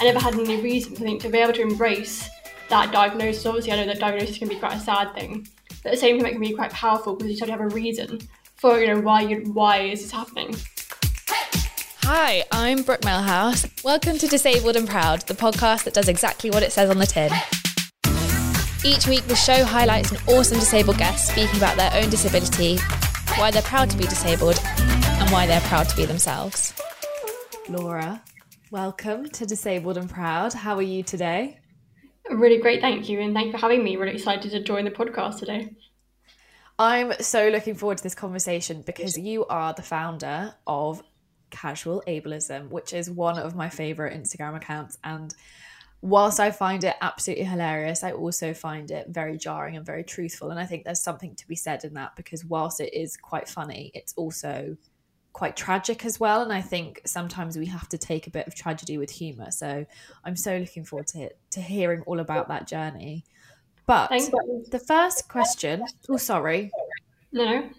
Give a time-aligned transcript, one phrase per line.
[0.00, 0.94] I never had any reason.
[0.94, 2.26] I think to be able to embrace
[2.70, 5.46] that diagnosis, obviously I know that diagnosis can be quite a sad thing,
[5.82, 7.60] but at the same time it can be quite powerful because you start to have
[7.60, 8.18] a reason
[8.56, 10.56] for you know why you why is this happening.
[12.04, 13.68] Hi, I'm Brooke Melhouse.
[13.84, 17.06] Welcome to Disabled and Proud, the podcast that does exactly what it says on the
[17.06, 17.30] tin.
[18.82, 22.78] Each week, the show highlights an awesome disabled guest speaking about their own disability,
[23.36, 26.72] why they're proud to be disabled, and why they're proud to be themselves.
[27.68, 28.22] Laura,
[28.70, 30.52] welcome to Disabled and Proud.
[30.52, 31.58] How are you today?
[32.30, 33.96] Really great, thank you, and thank you for having me.
[33.96, 35.74] Really excited to join the podcast today.
[36.78, 41.02] I'm so looking forward to this conversation because you are the founder of
[41.50, 44.98] Casual Ableism, which is one of my favorite Instagram accounts.
[45.02, 45.34] And
[46.00, 50.50] whilst I find it absolutely hilarious, I also find it very jarring and very truthful.
[50.50, 53.48] And I think there's something to be said in that because whilst it is quite
[53.48, 54.76] funny, it's also
[55.40, 56.42] quite tragic as well.
[56.42, 59.50] And I think sometimes we have to take a bit of tragedy with humor.
[59.50, 59.86] So
[60.22, 63.24] I'm so looking forward to to hearing all about that journey.
[63.86, 64.10] But
[64.70, 66.70] the first question, oh sorry.
[67.32, 67.70] No.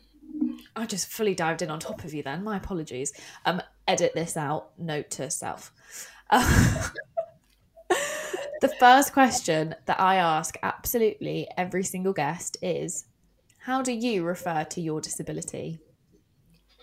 [0.76, 2.44] I just fully dived in on top of you then.
[2.44, 3.14] My apologies.
[3.46, 4.72] Um edit this out.
[4.80, 5.72] Note to self.
[6.32, 6.90] Uh,
[8.62, 13.06] the first question that I ask absolutely every single guest is
[13.60, 15.80] how do you refer to your disability?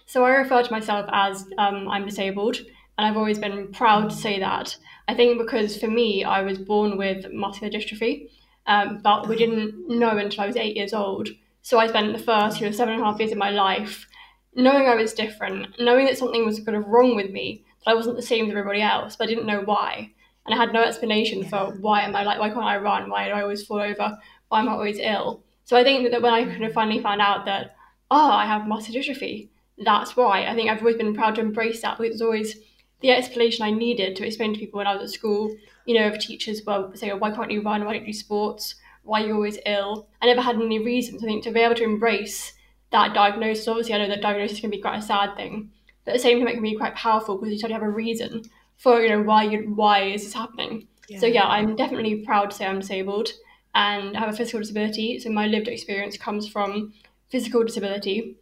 [0.09, 2.57] So I refer to myself as um, I'm disabled,
[2.97, 4.75] and I've always been proud to say that.
[5.07, 8.31] I think because for me, I was born with muscular dystrophy,
[8.67, 11.29] um, but we didn't know until I was eight years old.
[11.61, 14.07] So I spent the first, you know, seven and a half years of my life
[14.55, 17.95] knowing I was different, knowing that something was kind of wrong with me, that I
[17.95, 20.11] wasn't the same as everybody else, but I didn't know why.
[20.47, 23.11] And I had no explanation for why am I like, why can't I run?
[23.11, 24.17] Why do I always fall over?
[24.49, 25.43] Why am I always ill?
[25.67, 27.77] So I think that when I kind of finally found out that,
[28.11, 29.51] oh, I have muscular dystrophy,
[29.85, 30.47] that's why.
[30.47, 32.57] I think I've always been proud to embrace that because it's always
[33.01, 35.55] the explanation I needed to explain to people when I was at school.
[35.87, 37.85] You know, if teachers were saying, why can't you run?
[37.85, 38.75] Why don't you do sports?
[39.05, 40.09] Why are you always ill?
[40.21, 41.23] I never had any reasons.
[41.23, 42.53] I think to be able to embrace
[42.91, 45.71] that diagnosis, obviously, I know that diagnosis can be quite a sad thing,
[46.05, 47.89] but at the same time, it can be quite powerful because you to have a
[47.89, 48.43] reason
[48.77, 50.89] for, you know, why you, why is this happening?
[51.09, 51.21] Yeah.
[51.21, 53.31] So, yeah, I'm definitely proud to say I'm disabled
[53.75, 55.19] and I have a physical disability.
[55.21, 56.93] So, my lived experience comes from
[57.31, 58.37] physical disability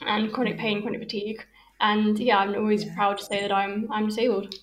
[0.00, 0.60] and chronic mm.
[0.60, 1.44] pain, chronic fatigue.
[1.80, 2.94] And yeah, I'm always yeah.
[2.94, 4.54] proud to say that I'm I'm disabled.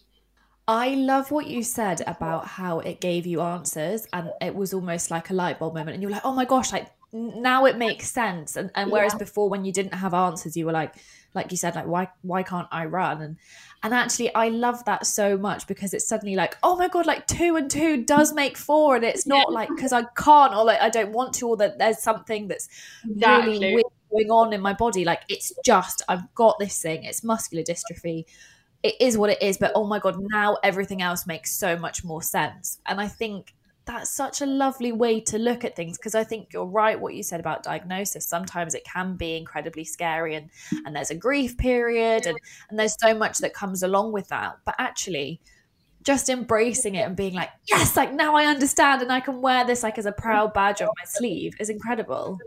[0.67, 5.11] I love what you said about how it gave you answers and it was almost
[5.11, 8.09] like a light bulb moment and you're like, oh my gosh, like now it makes
[8.09, 8.55] sense.
[8.55, 9.19] And and whereas yeah.
[9.19, 10.95] before when you didn't have answers, you were like,
[11.33, 13.21] like you said, like why why can't I run?
[13.21, 13.37] And
[13.83, 17.27] and actually I love that so much because it's suddenly like, oh my god, like
[17.27, 20.81] two and two does make four, and it's not like because I can't or like
[20.81, 22.69] I don't want to or that there's something that's
[23.03, 23.59] exactly.
[23.59, 25.03] really weird going on in my body.
[25.03, 27.03] Like it's just I've got this thing.
[27.03, 28.23] It's muscular dystrophy.
[28.83, 32.05] It is what it is, but oh my god, now everything else makes so much
[32.05, 32.79] more sense.
[32.85, 33.53] And I think
[33.85, 37.15] that's such a lovely way to look at things because I think you're right what
[37.15, 38.25] you said about diagnosis.
[38.25, 40.49] Sometimes it can be incredibly scary and
[40.85, 42.37] and there's a grief period and
[42.69, 44.57] and there's so much that comes along with that.
[44.65, 45.41] But actually
[46.03, 49.65] just embracing it and being like, yes, like now I understand and I can wear
[49.65, 52.39] this like as a proud badge on my sleeve is incredible.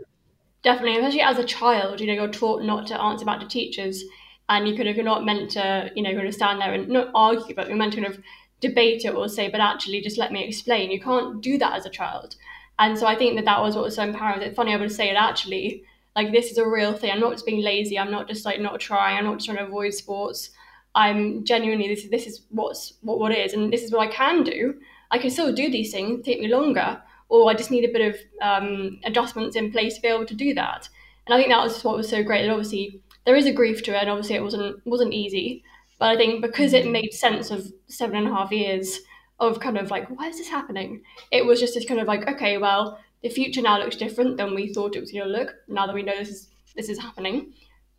[0.63, 4.03] Definitely, especially as a child, you know, you're taught not to answer back to teachers,
[4.49, 6.89] and you kind of you're not meant to, you know, kind of stand there and
[6.89, 8.21] not argue, but you're meant to kind of
[8.59, 10.91] debate it or say, but actually, just let me explain.
[10.91, 12.35] You can't do that as a child,
[12.79, 14.41] and so I think that that was what was so empowering.
[14.41, 15.83] It's funny able to say it actually,
[16.15, 17.11] like this is a real thing.
[17.11, 17.97] I'm not just being lazy.
[17.97, 19.17] I'm not just like not trying.
[19.17, 20.51] I'm not just trying to avoid sports.
[20.95, 22.07] I'm genuinely this.
[22.09, 24.75] This is what's what what is, and this is what I can do.
[25.11, 26.25] I can still do these things.
[26.25, 30.01] Take me longer or I just need a bit of um, adjustments in place to
[30.01, 30.87] be able to do that.
[31.25, 32.43] And I think that was what was so great.
[32.43, 35.63] And obviously, there is a grief to it, and obviously, it wasn't wasn't easy.
[35.99, 36.91] But I think because it mm.
[36.91, 38.99] made sense of seven and a half years
[39.39, 41.01] of kind of like, why is this happening?
[41.31, 44.55] It was just this kind of like, okay, well, the future now looks different than
[44.55, 45.55] we thought it was going to look.
[45.67, 47.53] Now that we know this is this is happening,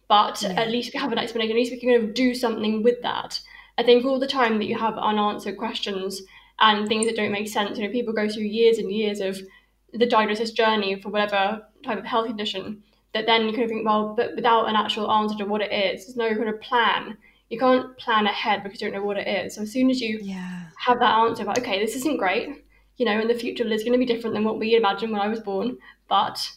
[0.09, 0.51] but yeah.
[0.51, 1.51] at least we have an explanation.
[1.51, 3.41] At least we can kind of do something with that.
[3.77, 6.23] I think all the time that you have unanswered questions
[6.61, 7.79] and things that don't make sense.
[7.79, 9.41] You know, people go through years and years of
[9.93, 12.83] the diagnosis journey for whatever type of health condition
[13.15, 15.73] that then you kind of think, well, but without an actual answer to what it
[15.73, 17.17] is, there's no kind of plan.
[17.49, 19.55] You can't plan ahead because you don't know what it is.
[19.55, 20.67] So as soon as you yeah.
[20.85, 22.65] have that answer, like, okay, this isn't great,
[22.99, 25.21] you know, in the future is going to be different than what we imagined when
[25.21, 25.79] I was born,
[26.09, 26.51] but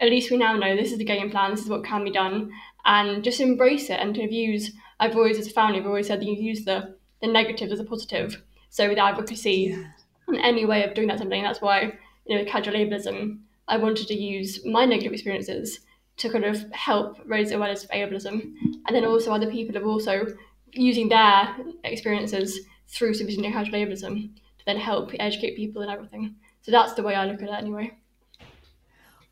[0.00, 2.10] at least we now know this is the game plan, this is what can be
[2.10, 2.50] done,
[2.84, 4.72] and just embrace it and kind of use.
[4.98, 7.80] I've always, as a family, I've always said that you use the the negative as
[7.80, 8.42] a positive.
[8.70, 9.84] So with advocacy yeah.
[10.28, 11.92] and any way of doing that something, that's why,
[12.26, 15.80] you know, casual ableism, I wanted to use my negative experiences
[16.20, 18.54] to kind of help raise awareness of ableism.
[18.86, 20.26] And then also other people have also
[20.72, 26.36] using their experiences through superseding ableism to then help educate people and everything.
[26.62, 27.96] So that's the way I look at it anyway.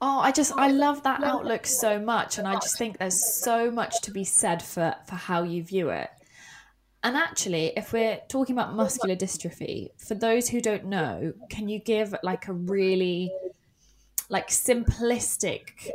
[0.00, 3.68] Oh, I just I love that outlook so much, and I just think there's so
[3.68, 6.08] much to be said for for how you view it.
[7.02, 11.80] And actually, if we're talking about muscular dystrophy, for those who don't know, can you
[11.80, 13.32] give like a really
[14.28, 15.90] like simplistic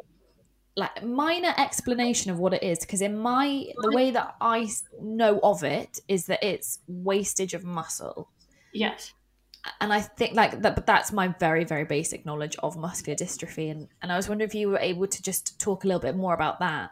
[0.75, 4.67] like minor explanation of what it is because in my the way that i
[5.01, 8.29] know of it is that it's wastage of muscle.
[8.73, 9.13] Yes.
[9.79, 13.71] And i think like that but that's my very very basic knowledge of muscular dystrophy
[13.71, 16.15] and, and i was wondering if you were able to just talk a little bit
[16.15, 16.91] more about that.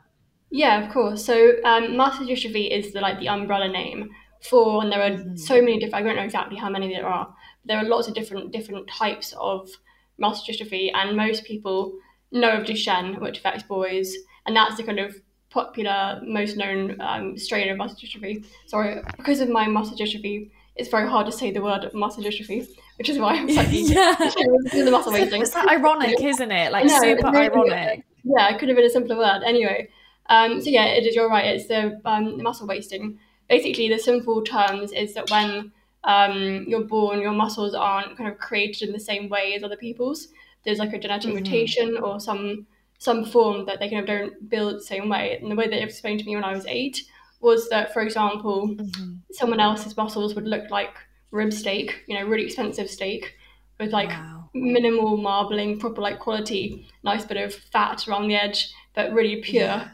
[0.51, 1.25] Yeah of course.
[1.25, 4.11] So um, muscular dystrophy is the like the umbrella name
[4.41, 5.35] for and there are mm-hmm.
[5.35, 8.07] so many different i don't know exactly how many there are but there are lots
[8.07, 9.69] of different different types of
[10.17, 11.93] muscular dystrophy and most people
[12.31, 15.15] know of Duchenne, which affects boys, and that's the kind of
[15.49, 18.45] popular, most known um, strain of muscular dystrophy.
[18.67, 22.67] Sorry, because of my muscular dystrophy, it's very hard to say the word muscular dystrophy,
[22.97, 24.15] which is why I'm slightly yeah.
[24.71, 25.41] the muscle wasting.
[25.41, 26.71] It's ironic, isn't it?
[26.71, 28.05] Like super really ironic.
[28.23, 29.43] Yeah, it could have been a simpler word.
[29.45, 29.89] Anyway,
[30.27, 31.15] um, so yeah, it is.
[31.15, 31.45] You're right.
[31.45, 33.19] It's the um, muscle wasting.
[33.49, 35.73] Basically, the simple terms is that when
[36.05, 39.75] um, you're born, your muscles aren't kind of created in the same way as other
[39.75, 40.29] people's
[40.63, 41.43] there's like a genetic mm-hmm.
[41.43, 42.65] mutation or some
[42.97, 45.39] some form that they kind of don't build the same way.
[45.41, 47.03] And the way that it explained to me when I was eight
[47.39, 49.13] was that, for example, mm-hmm.
[49.31, 50.93] someone else's muscles would look like
[51.31, 53.33] rib steak, you know, really expensive steak
[53.79, 54.47] with like wow.
[54.53, 59.63] minimal marbling, proper like quality, nice bit of fat around the edge, but really pure.
[59.63, 59.89] Yeah.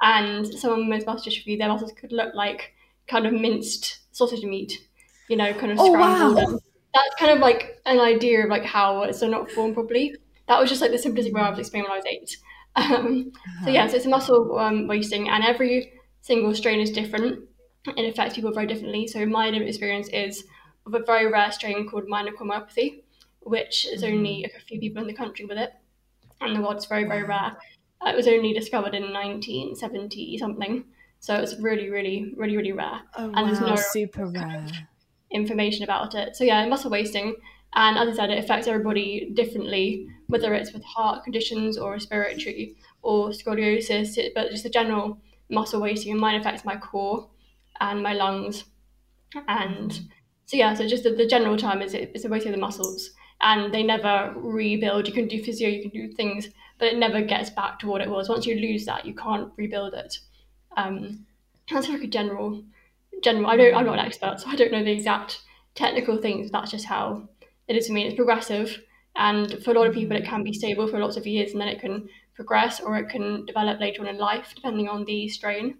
[0.00, 2.74] And someone with muscle dystrophy, their muscles could look like
[3.08, 4.86] kind of minced sausage meat,
[5.28, 6.52] you know, kind of oh, scrambled.
[6.52, 6.58] Wow
[6.94, 10.14] that's kind of like an idea of like how it's not formed properly.
[10.48, 12.36] That was just like the simplistic way I was explaining when I was eight.
[12.74, 13.64] Um, uh-huh.
[13.66, 15.92] So yeah, so it's a muscle um, wasting, and every
[16.22, 17.40] single strain is different.
[17.86, 19.06] It affects people very differently.
[19.06, 20.44] So my experience is
[20.86, 23.02] of a very rare strain called minor cardiomyopathy,
[23.40, 24.14] which is mm-hmm.
[24.14, 25.74] only a few people in the country with it,
[26.40, 27.58] and the world's very very rare.
[28.00, 30.84] Uh, it was only discovered in 1970 something,
[31.20, 33.02] so it's really really really really rare.
[33.18, 34.66] Oh, and wow, there's no super rare
[35.32, 36.36] information about it.
[36.36, 37.36] So yeah, muscle wasting,
[37.74, 42.76] and as I said, it affects everybody differently, whether it's with heart conditions or respiratory
[43.02, 45.18] or scoliosis, but just the general
[45.50, 46.12] muscle wasting.
[46.12, 47.28] And mine affects my core
[47.80, 48.64] and my lungs,
[49.48, 49.92] and
[50.46, 52.60] so yeah, so just the, the general term is it, it's a wasting of the
[52.60, 55.08] muscles, and they never rebuild.
[55.08, 58.02] You can do physio, you can do things, but it never gets back to what
[58.02, 58.28] it was.
[58.28, 60.18] Once you lose that, you can't rebuild it.
[60.76, 61.26] Um,
[61.70, 62.62] that's like a general
[63.22, 63.46] general.
[63.46, 63.74] I don't.
[63.74, 65.40] I'm not an expert, so I don't know the exact
[65.74, 66.50] technical things.
[66.50, 67.28] That's just how
[67.68, 68.06] it is for me.
[68.06, 68.80] It's progressive,
[69.16, 71.60] and for a lot of people, it can be stable for lots of years, and
[71.60, 75.28] then it can progress or it can develop later on in life, depending on the
[75.28, 75.76] strain.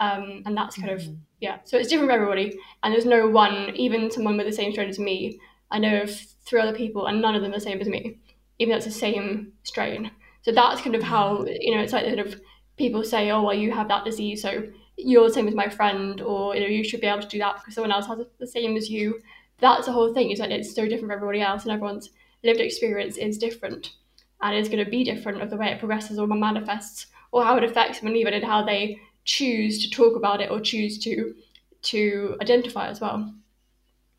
[0.00, 1.10] Um, and that's kind mm-hmm.
[1.10, 1.58] of yeah.
[1.64, 3.74] So it's different for everybody, and there's no one.
[3.76, 5.38] Even someone with the same strain as me,
[5.70, 6.10] I know of
[6.46, 8.18] three other people, and none of them are the same as me,
[8.58, 10.10] even though it's the same strain.
[10.42, 11.82] So that's kind of how you know.
[11.82, 12.40] It's like sort of
[12.78, 14.62] people say, "Oh, well, you have that disease, so
[15.04, 17.38] you're the same as my friend or you know you should be able to do
[17.38, 19.20] that because someone else has the same as you.
[19.58, 22.10] That's the whole thing is that it's so different for everybody else and everyone's
[22.42, 23.92] lived experience is different
[24.40, 27.56] and it's going to be different of the way it progresses or manifests or how
[27.56, 31.34] it affects them and even how they choose to talk about it or choose to
[31.82, 33.32] to identify as well.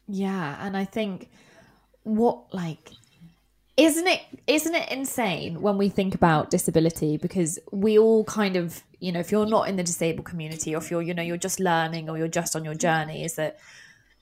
[0.07, 1.29] Yeah and i think
[2.03, 2.91] what like
[3.77, 7.17] isn't it isn't it insane when we think about disability?
[7.17, 10.79] Because we all kind of you know if you're not in the disabled community or
[10.79, 13.59] if you're you know you're just learning or you're just on your journey is that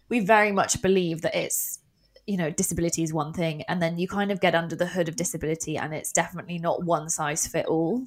[0.08, 1.80] we very much believe that it's
[2.28, 5.10] you know disability is one thing and then you kind of get under the hood
[5.10, 8.04] of disability and it's definitely not one size fit all.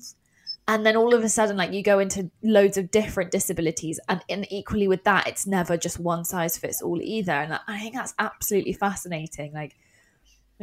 [0.69, 4.23] And then all of a sudden like you go into loads of different disabilities and
[4.29, 7.33] in equally with that it's never just one size fits all either.
[7.33, 9.53] And i think that's absolutely fascinating.
[9.53, 9.75] Like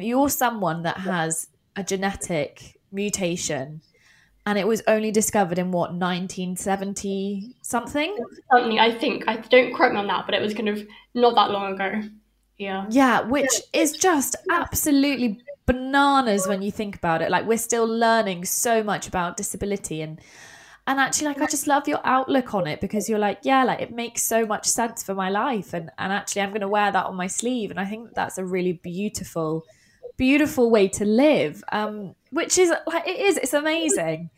[0.01, 3.81] you're someone that has a genetic mutation
[4.45, 8.17] and it was only discovered in what 1970 something?
[8.51, 11.35] Something i think i don't quote me on that but it was kind of not
[11.35, 12.01] that long ago.
[12.57, 12.85] Yeah.
[12.89, 17.29] Yeah which is just absolutely bananas when you think about it.
[17.29, 20.19] Like we're still learning so much about disability and
[20.87, 23.79] and actually like i just love your outlook on it because you're like yeah like
[23.79, 26.91] it makes so much sense for my life and and actually i'm going to wear
[26.91, 29.63] that on my sleeve and i think that's a really beautiful
[30.19, 33.37] beautiful way to live, um, which is like it is.
[33.37, 34.29] It's amazing.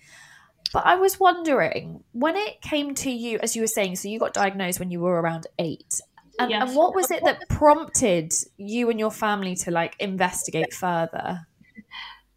[0.71, 4.19] But I was wondering when it came to you, as you were saying, so you
[4.19, 6.00] got diagnosed when you were around eight.
[6.39, 6.69] And, yes.
[6.69, 11.45] and what was it that prompted you and your family to like investigate further?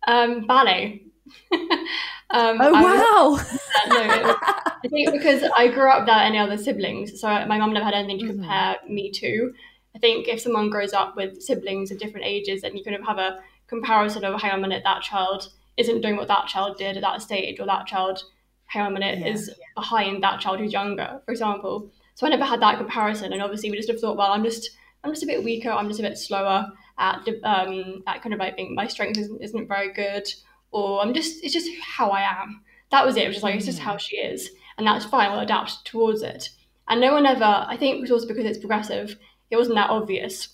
[0.08, 1.04] Um, ballet.
[1.52, 3.30] um, oh wow!
[3.30, 7.72] Was, no, I think because I grew up without any other siblings, so my mum
[7.72, 8.42] never had anything to mm-hmm.
[8.42, 8.94] compare mm-hmm.
[8.94, 9.54] me to.
[9.94, 13.06] I think if someone grows up with siblings of different ages, then you kind of
[13.06, 16.76] have a comparison of, hang on a minute, that child isn't doing what that child
[16.78, 18.22] did at that stage, or that child,
[18.66, 19.28] hang on a minute, yeah.
[19.28, 21.90] is behind that child who's younger, for example.
[22.14, 24.70] So I never had that comparison, and obviously we just have thought, well, I'm just
[25.02, 28.40] I'm just a bit weaker, I'm just a bit slower at um, at kind of
[28.40, 30.26] like being my strength isn't, isn't very good,
[30.70, 32.62] or I'm just it's just how I am.
[32.90, 33.24] That was it.
[33.24, 34.00] It was just like it's just how mm.
[34.00, 35.30] she is, and that's fine.
[35.30, 36.50] We'll adapt towards it.
[36.88, 37.44] And no one ever.
[37.44, 39.16] I think it was also because it's progressive.
[39.54, 40.48] It wasn't that obvious,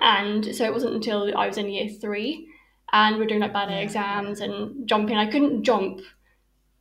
[0.00, 2.46] and so it wasn't until I was in year three,
[2.92, 5.16] and we are doing like ballet exams and jumping.
[5.16, 6.02] I couldn't jump.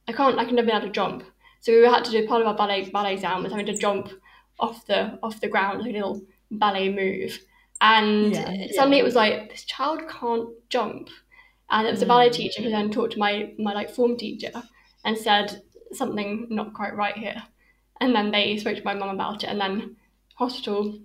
[0.10, 0.38] I can't.
[0.38, 1.24] I can never be able to jump.
[1.62, 4.12] So we had to do part of our ballet ballet exam was having to jump
[4.60, 7.40] off the off the ground, like a little ballet move.
[7.80, 9.04] And yeah, suddenly yeah.
[9.04, 11.10] it was like this child can't jump.
[11.70, 12.34] And it was a ballet mm.
[12.34, 14.52] teacher who then talked to my my like form teacher
[15.06, 15.62] and said
[15.94, 17.42] something not quite right here.
[18.02, 19.96] And then they spoke to my mum about it, and then
[20.36, 21.00] hospital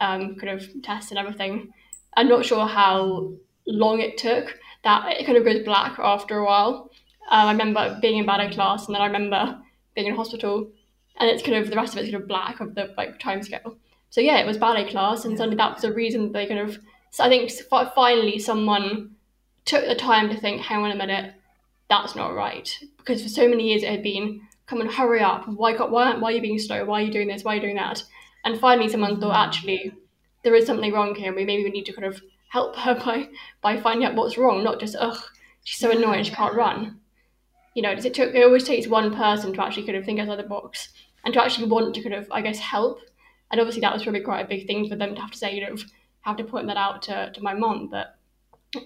[0.00, 1.72] um, kind of tests and everything.
[2.16, 3.32] I'm not sure how
[3.66, 4.56] long it took.
[4.84, 6.90] That it kind of goes black after a while.
[7.30, 9.58] Um, I remember being in ballet class, and then I remember
[9.94, 10.70] being in hospital,
[11.18, 13.42] and it's kind of the rest of it's kind of black of the like time
[13.42, 13.76] scale.
[14.08, 16.78] So yeah, it was ballet class, and suddenly that was the reason they kind of.
[17.10, 17.50] So I think
[17.94, 19.16] finally someone
[19.64, 21.34] took the time to think, hang on a minute,
[21.88, 22.76] that's not right.
[22.98, 25.46] Because for so many years it had been, come and hurry up.
[25.48, 26.84] Why, got, why, why are you being slow?
[26.84, 27.44] Why are you doing this?
[27.44, 28.02] Why are you doing that?
[28.44, 29.92] And finally someone thought, actually,
[30.42, 31.28] there is something wrong here.
[31.28, 33.28] and We maybe we need to kind of help her by
[33.60, 35.18] by finding out what's wrong, not just ugh,
[35.64, 37.00] she's so annoying she can't run.
[37.74, 40.38] You know, it took it always takes one person to actually kind of think outside
[40.38, 40.88] the box
[41.24, 43.00] and to actually want to kind of I guess help.
[43.50, 45.54] And obviously that was probably quite a big thing for them to have to say,
[45.54, 45.76] you know,
[46.22, 47.88] have to point that out to, to my mom.
[47.88, 48.16] But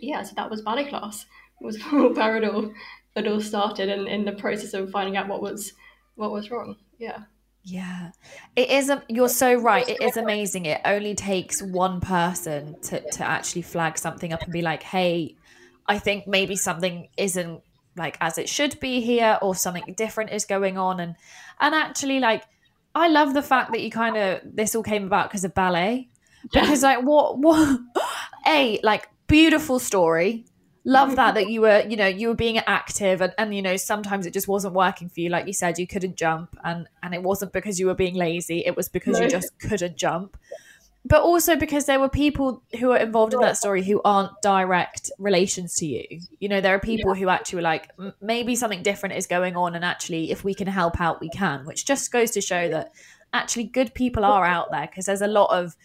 [0.00, 1.26] yeah, so that was ballet class.
[1.60, 2.72] It was where it all
[3.16, 5.72] it all started and in the process of finding out what was
[6.16, 6.76] what was wrong.
[6.98, 7.24] Yeah.
[7.64, 8.10] Yeah.
[8.54, 9.88] It is a, you're so right.
[9.88, 10.66] It is amazing.
[10.66, 15.36] It only takes one person to to actually flag something up and be like, "Hey,
[15.86, 17.62] I think maybe something isn't
[17.96, 21.16] like as it should be here or something different is going on." And
[21.58, 22.44] and actually like
[22.94, 26.08] I love the fact that you kind of this all came about because of ballet.
[26.52, 27.80] Because like what what
[28.46, 30.44] a like beautiful story
[30.84, 33.76] love that that you were you know you were being active and, and you know
[33.76, 35.30] sometimes it just wasn't working for you.
[35.30, 38.64] Like you said you couldn't jump and and it wasn't because you were being lazy.
[38.64, 39.24] It was because no.
[39.24, 40.36] you just couldn't jump.
[41.06, 45.10] But also because there were people who are involved in that story who aren't direct
[45.18, 46.20] relations to you.
[46.38, 47.20] You know there are people yeah.
[47.20, 50.66] who actually were like maybe something different is going on and actually if we can
[50.66, 52.92] help out we can which just goes to show that
[53.32, 55.76] actually good people are out there because there's a lot of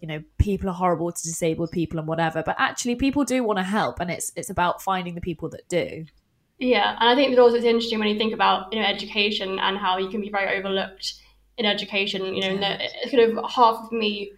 [0.00, 3.58] you know people are horrible to disabled people and whatever but actually people do want
[3.58, 6.04] to help and it's it's about finding the people that do
[6.58, 9.58] yeah and i think that also it's interesting when you think about you know education
[9.58, 11.14] and how you can be very overlooked
[11.56, 12.88] in education you know yeah.
[13.10, 14.32] kind of half of me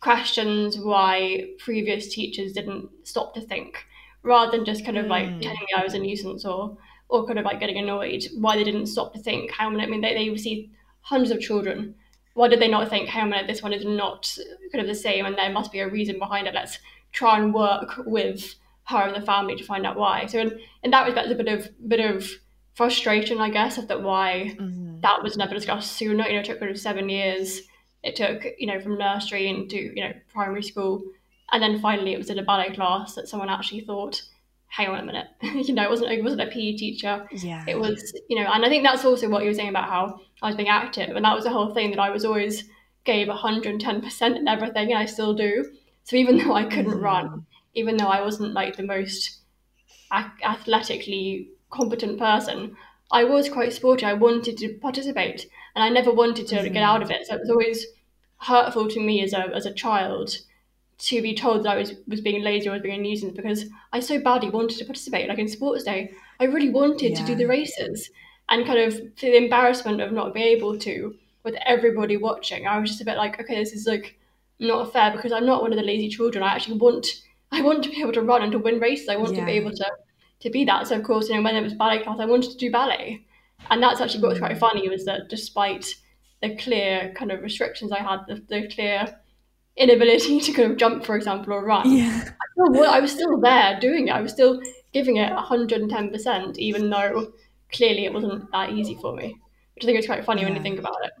[0.00, 3.84] questions why previous teachers didn't stop to think
[4.22, 5.42] rather than just kind of like mm.
[5.42, 6.76] telling me i was a nuisance or
[7.08, 9.86] or kind of like getting annoyed why they didn't stop to think how many i
[9.86, 10.70] mean they, they receive
[11.02, 11.94] hundreds of children
[12.34, 14.36] why did they not think, hey, minute, this one is not
[14.72, 16.54] kind of the same and there must be a reason behind it.
[16.54, 16.78] Let's
[17.12, 20.26] try and work with her and the family to find out why.
[20.26, 22.28] So in, in that respect, a bit of bit of
[22.74, 25.00] frustration, I guess, of that why mm-hmm.
[25.00, 26.26] that was never discussed sooner.
[26.26, 27.62] You know, it took kind of seven years.
[28.02, 31.02] It took, you know, from nursery into, you know, primary school.
[31.52, 34.22] And then finally it was in a ballet class that someone actually thought,
[34.70, 37.26] hang on a minute, you know, it wasn't it wasn't a PE teacher.
[37.32, 37.64] Yeah.
[37.66, 40.20] It was, you know, and I think that's also what you were saying about how
[40.42, 42.64] I was being active, and that was the whole thing that I was always
[43.04, 45.64] gave 110% in everything, and I still do.
[46.04, 47.02] So even though I couldn't mm.
[47.02, 49.40] run, even though I wasn't like the most
[50.12, 52.76] athletically competent person,
[53.12, 54.06] I was quite sporty.
[54.06, 56.72] I wanted to participate, and I never wanted to mm.
[56.72, 57.26] get out of it.
[57.26, 57.86] So it was always
[58.36, 60.38] hurtful to me as a as a child
[61.02, 63.64] to be told that I was, was being lazy or was being a nuisance because
[63.92, 65.28] I so badly wanted to participate.
[65.28, 67.16] Like in sports day, I really wanted yeah.
[67.16, 68.10] to do the races
[68.48, 72.66] and kind of the embarrassment of not being able to with everybody watching.
[72.66, 74.18] I was just a bit like, okay, this is like
[74.58, 76.44] not fair because I'm not one of the lazy children.
[76.44, 77.06] I actually want
[77.52, 79.08] I want to be able to run and to win races.
[79.08, 79.40] I want yeah.
[79.40, 79.90] to be able to
[80.40, 80.86] to be that.
[80.86, 83.24] So of course, you know, when it was ballet class, I wanted to do ballet.
[83.70, 84.60] And that's actually what's quite mm.
[84.60, 85.94] funny was that despite
[86.40, 89.19] the clear kind of restrictions I had, the, the clear
[89.80, 91.90] inability to kind of jump, for example, or run.
[91.90, 92.30] Yeah.
[92.88, 94.12] I was still there doing it.
[94.12, 94.60] I was still
[94.92, 97.32] giving it 110%, even though
[97.72, 99.36] clearly it wasn't that easy for me.
[99.74, 100.48] Which I think is quite funny yeah.
[100.48, 101.12] when you think about it.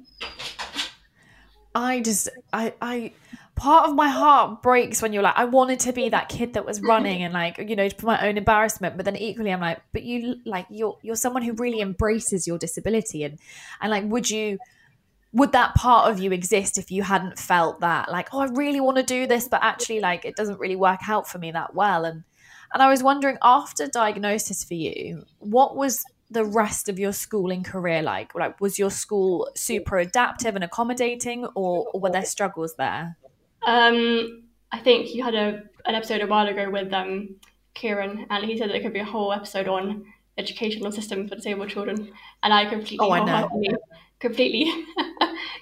[1.74, 3.12] I just, I, I,
[3.54, 6.66] part of my heart breaks when you're like, I wanted to be that kid that
[6.66, 8.96] was running and like, you know, for my own embarrassment.
[8.96, 12.58] But then equally, I'm like, but you, like, you're, you're someone who really embraces your
[12.58, 13.38] disability and,
[13.80, 14.58] and like, would you,
[15.32, 18.80] would that part of you exist if you hadn't felt that like oh i really
[18.80, 21.74] want to do this but actually like it doesn't really work out for me that
[21.74, 22.04] well?
[22.04, 22.24] And
[22.72, 27.64] and i was wondering after diagnosis for you what was the rest of your schooling
[27.64, 28.34] career like?
[28.34, 33.16] Like was your school super adaptive and accommodating or, or were there struggles there?
[33.66, 37.34] Um i think you had a an episode a while ago with um
[37.74, 40.04] kieran and he said that there could be a whole episode on
[40.38, 43.48] educational system for disabled children and i completely oh, I know.
[44.20, 44.72] completely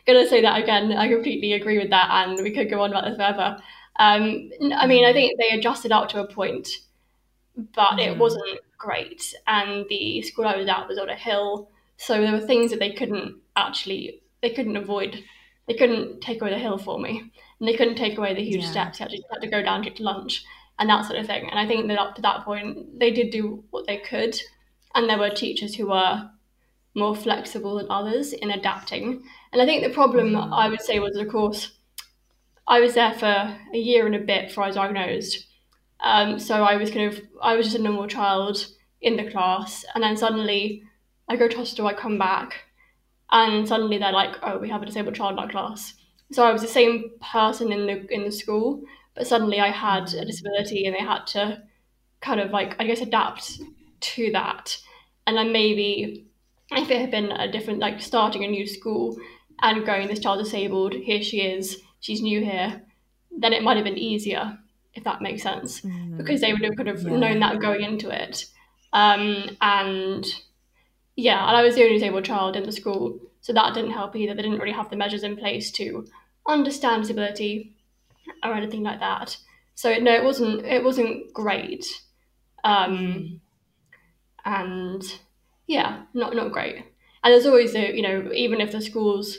[0.08, 0.92] gonna say that again.
[0.92, 3.58] I completely agree with that, and we could go on about this forever.
[3.96, 6.68] Um, I mean, I think they adjusted up to a point,
[7.56, 8.06] but mm.
[8.06, 9.34] it wasn't great.
[9.46, 12.80] And the school I was at was on a hill, so there were things that
[12.80, 15.22] they couldn't actually they couldn't avoid.
[15.66, 18.64] They couldn't take away the hill for me, and they couldn't take away the huge
[18.64, 18.70] yeah.
[18.70, 18.98] steps.
[18.98, 20.44] You had, to, you had to go down to lunch
[20.78, 21.48] and that sort of thing.
[21.50, 24.40] And I think that up to that point, they did do what they could,
[24.94, 26.30] and there were teachers who were
[26.98, 29.22] more flexible than others in adapting.
[29.52, 31.72] And I think the problem I would say was, of course,
[32.66, 35.46] I was there for a year and a bit before I was diagnosed.
[36.00, 38.66] Um, so I was kind of, I was just a normal child
[39.00, 39.84] in the class.
[39.94, 40.82] And then suddenly
[41.28, 42.64] I go to hospital, I come back,
[43.30, 45.94] and suddenly they're like, oh, we have a disabled child in our class.
[46.30, 48.82] So I was the same person in the in the school,
[49.14, 51.62] but suddenly I had a disability and they had to
[52.20, 53.60] kind of like, I guess, adapt
[54.00, 54.76] to that.
[55.26, 56.27] And then maybe
[56.72, 59.16] if it had been a different, like starting a new school
[59.62, 62.82] and going, this child disabled, here she is, she's new here,
[63.36, 64.58] then it might have been easier,
[64.94, 66.16] if that makes sense, mm.
[66.16, 67.16] because they would have kind of yeah.
[67.16, 68.44] known that going into it.
[68.92, 70.26] Um, and
[71.16, 74.14] yeah, and I was the only disabled child in the school, so that didn't help
[74.14, 74.34] either.
[74.34, 76.06] They didn't really have the measures in place to
[76.46, 77.74] understand disability
[78.42, 79.36] or anything like that.
[79.74, 80.64] So no, it wasn't.
[80.64, 81.86] It wasn't great.
[82.64, 83.40] Um, mm.
[84.44, 85.02] and
[85.68, 86.84] yeah, not not great.
[87.22, 89.38] And there's always a you know even if the school's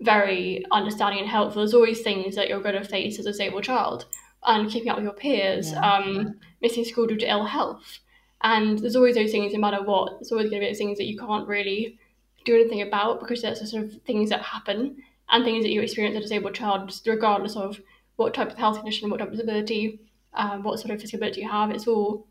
[0.00, 3.64] very understanding and helpful, there's always things that you're going to face as a disabled
[3.64, 4.06] child
[4.44, 5.94] and keeping up with your peers, yeah.
[5.94, 7.98] um, missing school due to ill health.
[8.42, 10.12] And there's always those things, no matter what.
[10.12, 11.98] There's always going to be those things that you can't really
[12.44, 14.96] do anything about because there's sort of things that happen
[15.30, 17.80] and things that you experience as a disabled child, regardless of
[18.16, 20.00] what type of health condition, what type of disability,
[20.34, 21.70] um, what sort of disability you have.
[21.70, 22.26] It's all,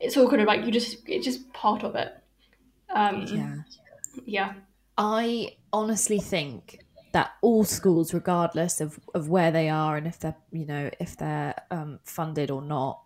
[0.00, 2.16] it's all kind of like you just, it's just part of it.
[2.96, 3.54] Um, yeah.
[4.24, 4.52] Yeah.
[4.96, 6.80] I honestly think
[7.12, 11.16] that all schools, regardless of, of where they are and if they're, you know, if
[11.16, 13.02] they're um, funded or not,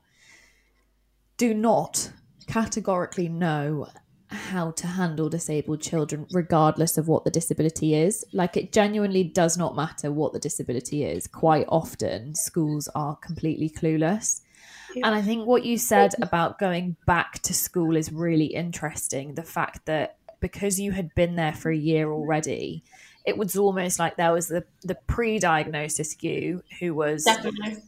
[1.36, 2.12] do not
[2.46, 3.88] categorically know
[4.28, 8.24] how to handle disabled children, regardless of what the disability is.
[8.32, 11.26] Like, it genuinely does not matter what the disability is.
[11.26, 14.42] Quite often, schools are completely clueless.
[15.04, 19.34] And I think what you said about going back to school is really interesting.
[19.34, 22.82] The fact that because you had been there for a year already,
[23.24, 27.78] it was almost like there was the, the pre diagnosis you who was Definitely.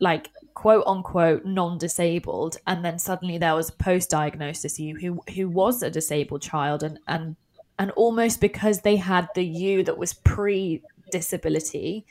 [0.00, 2.56] like quote unquote non disabled.
[2.66, 6.82] And then suddenly there was post diagnosis you who, who was a disabled child.
[6.82, 7.36] And, and,
[7.78, 12.06] and almost because they had the you that was pre disability,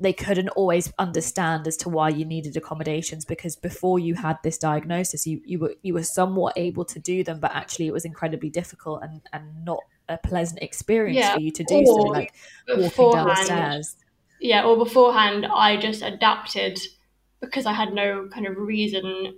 [0.00, 4.58] they couldn't always understand as to why you needed accommodations because before you had this
[4.58, 8.04] diagnosis you you were you were somewhat able to do them but actually it was
[8.04, 12.32] incredibly difficult and and not a pleasant experience yeah, for you to do so like
[12.68, 13.96] walking down the stairs.
[14.40, 16.78] Yeah or beforehand i just adapted
[17.40, 19.34] because i had no kind of reason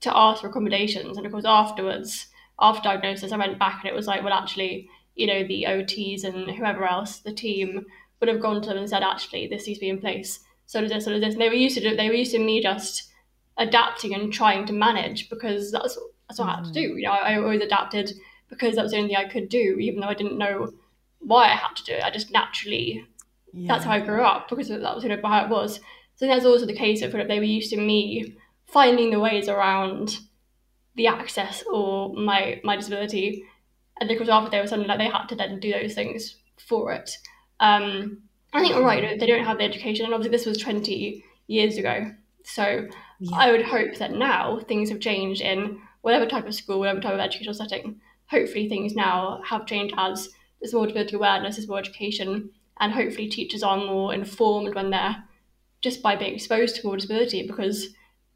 [0.00, 1.16] to ask for accommodations.
[1.16, 2.26] And of course afterwards
[2.60, 6.24] after diagnosis i went back and it was like well actually you know the ots
[6.24, 7.86] and whoever else the team
[8.22, 10.38] would have gone to them and said, actually, this needs to be in place.
[10.66, 11.34] So does this, so does this.
[11.34, 13.10] And they were used to do, they were used to me just
[13.58, 16.50] adapting and trying to manage because that's that's what mm-hmm.
[16.50, 16.94] I had to do.
[16.94, 16.96] Mm.
[16.96, 18.12] You know, I, I, always adapted
[18.48, 20.72] because that was the only thing I could do, even though I didn't know
[21.18, 22.04] why I had to do it.
[22.04, 23.04] I just naturally
[23.52, 23.68] yeah.
[23.68, 25.80] that's how I grew up because that was you know how it was.
[26.14, 30.18] So that's also the case of they were used to me finding the ways around
[30.94, 33.44] the access or my my disability,
[34.00, 36.92] and because after they were suddenly like they had to then do those things for
[36.92, 37.10] it.
[37.62, 38.18] Um,
[38.52, 39.18] I think you're right.
[39.18, 42.12] They don't have the education, and obviously this was 20 years ago.
[42.44, 42.88] So
[43.20, 43.36] yeah.
[43.36, 47.14] I would hope that now things have changed in whatever type of school, whatever type
[47.14, 48.00] of educational setting.
[48.26, 50.28] Hopefully things now have changed as
[50.60, 55.22] there's more disability awareness, there's more education, and hopefully teachers are more informed when they're
[55.80, 57.88] just by being exposed to more disability because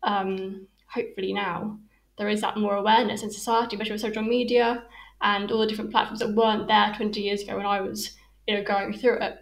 [0.03, 1.79] um, hopefully now
[2.17, 4.85] there is that more awareness in society, especially with social media
[5.21, 8.57] and all the different platforms that weren't there 20 years ago when I was you
[8.57, 9.39] know going through it.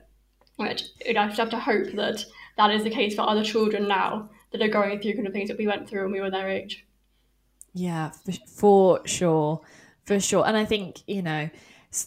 [0.56, 2.24] Which you know, I just have to hope that
[2.56, 5.48] that is the case for other children now that are going through kind of things
[5.48, 6.86] that we went through when we were their age.
[7.72, 9.60] Yeah, for, for sure,
[10.04, 10.46] for sure.
[10.46, 11.50] And I think you know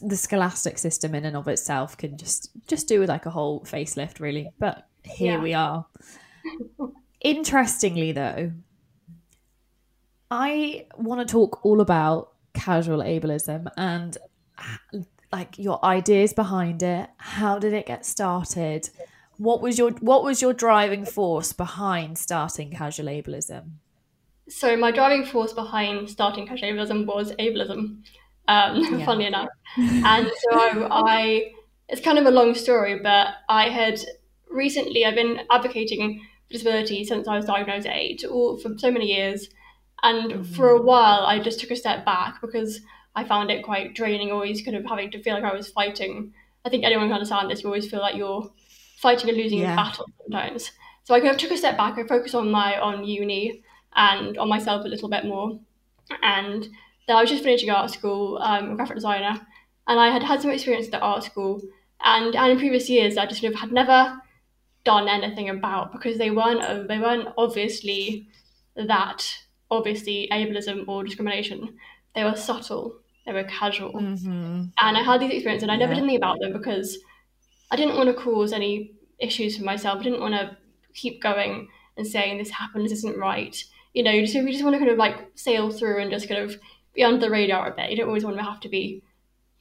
[0.02, 3.62] the scholastic system in and of itself can just just do with like a whole
[3.62, 5.42] facelift really but here yeah.
[5.42, 5.86] we are
[7.22, 8.52] interestingly though
[10.30, 14.18] i want to talk all about casual ableism and
[15.32, 18.90] like your ideas behind it how did it get started
[19.38, 23.72] what was your what was your driving force behind starting casual ableism
[24.50, 27.98] so my driving force behind starting casual ableism was ableism
[28.48, 29.06] um, yeah.
[29.06, 29.50] funnily enough.
[29.78, 31.52] and so I,
[31.90, 34.00] it's kind of a long story, but I had
[34.50, 38.92] recently, I've been advocating for disability since I was diagnosed at eight, all for so
[38.92, 39.50] many years.
[40.04, 40.54] And mm-hmm.
[40.54, 42.82] for a while, I just took a step back because
[43.18, 46.34] I found it quite draining, always kind of having to feel like I was fighting.
[46.64, 47.64] I think anyone can understand this.
[47.64, 48.48] You always feel like you're
[49.00, 49.76] fighting a losing yeah.
[49.76, 50.72] battle sometimes.
[51.04, 51.98] So I kind of took a step back.
[51.98, 53.64] I focused on my on uni
[53.96, 55.60] and on myself a little bit more.
[56.22, 56.70] And
[57.08, 59.42] that I was just finishing art school, um, a graphic designer,
[59.88, 61.62] and I had had some experience at art school.
[62.04, 64.22] And, and in previous years, I just sort of had never
[64.84, 68.28] done anything about because they weren't uh, they weren't obviously
[68.76, 69.26] that
[69.72, 71.78] obviously ableism or discrimination.
[72.14, 73.00] They were subtle.
[73.28, 73.92] They were casual.
[73.92, 74.64] Mm-hmm.
[74.80, 76.98] And I had these experiences, and I never did anything about them because
[77.70, 80.00] I didn't want to cause any issues for myself.
[80.00, 80.56] I didn't want to
[80.94, 83.62] keep going and saying this happened, this isn't right.
[83.94, 86.42] You know, just we just want to kind of like sail through and just kind
[86.42, 86.58] of
[86.94, 87.90] be under the radar a bit.
[87.90, 89.04] You don't always want to have to be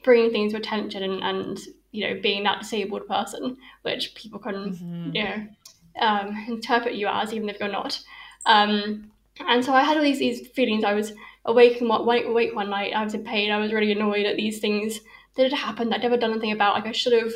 [0.04, 1.58] bringing things to attention and, and
[1.90, 5.10] you know being that disabled person, which people can mm-hmm.
[5.14, 5.46] you know
[6.00, 7.98] um, interpret you as, even if you're not.
[8.44, 10.84] Um, and so I had all these these feelings.
[10.84, 11.12] I was
[11.46, 12.92] awake and awake one night.
[12.92, 13.50] I was in pain.
[13.50, 15.00] I was really annoyed at these things
[15.34, 15.94] that had happened.
[15.94, 16.74] I'd never done anything about.
[16.74, 17.32] Like I should have,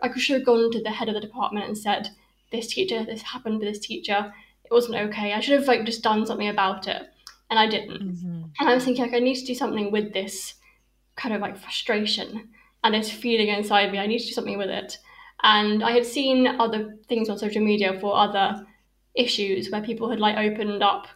[0.00, 2.08] I should have gone to the head of the department and said,
[2.50, 4.32] "This teacher, this happened to this teacher.
[4.64, 5.32] It wasn't okay.
[5.32, 7.06] I should have like just done something about it."
[7.50, 8.00] and I didn't.
[8.00, 8.42] Mm-hmm.
[8.58, 10.54] And I was thinking like I need to do something with this
[11.16, 12.48] kind of like frustration
[12.82, 13.98] and this feeling inside me.
[13.98, 14.96] I need to do something with it.
[15.42, 18.66] And I had seen other things on social media for other
[19.14, 21.08] issues where people had like opened up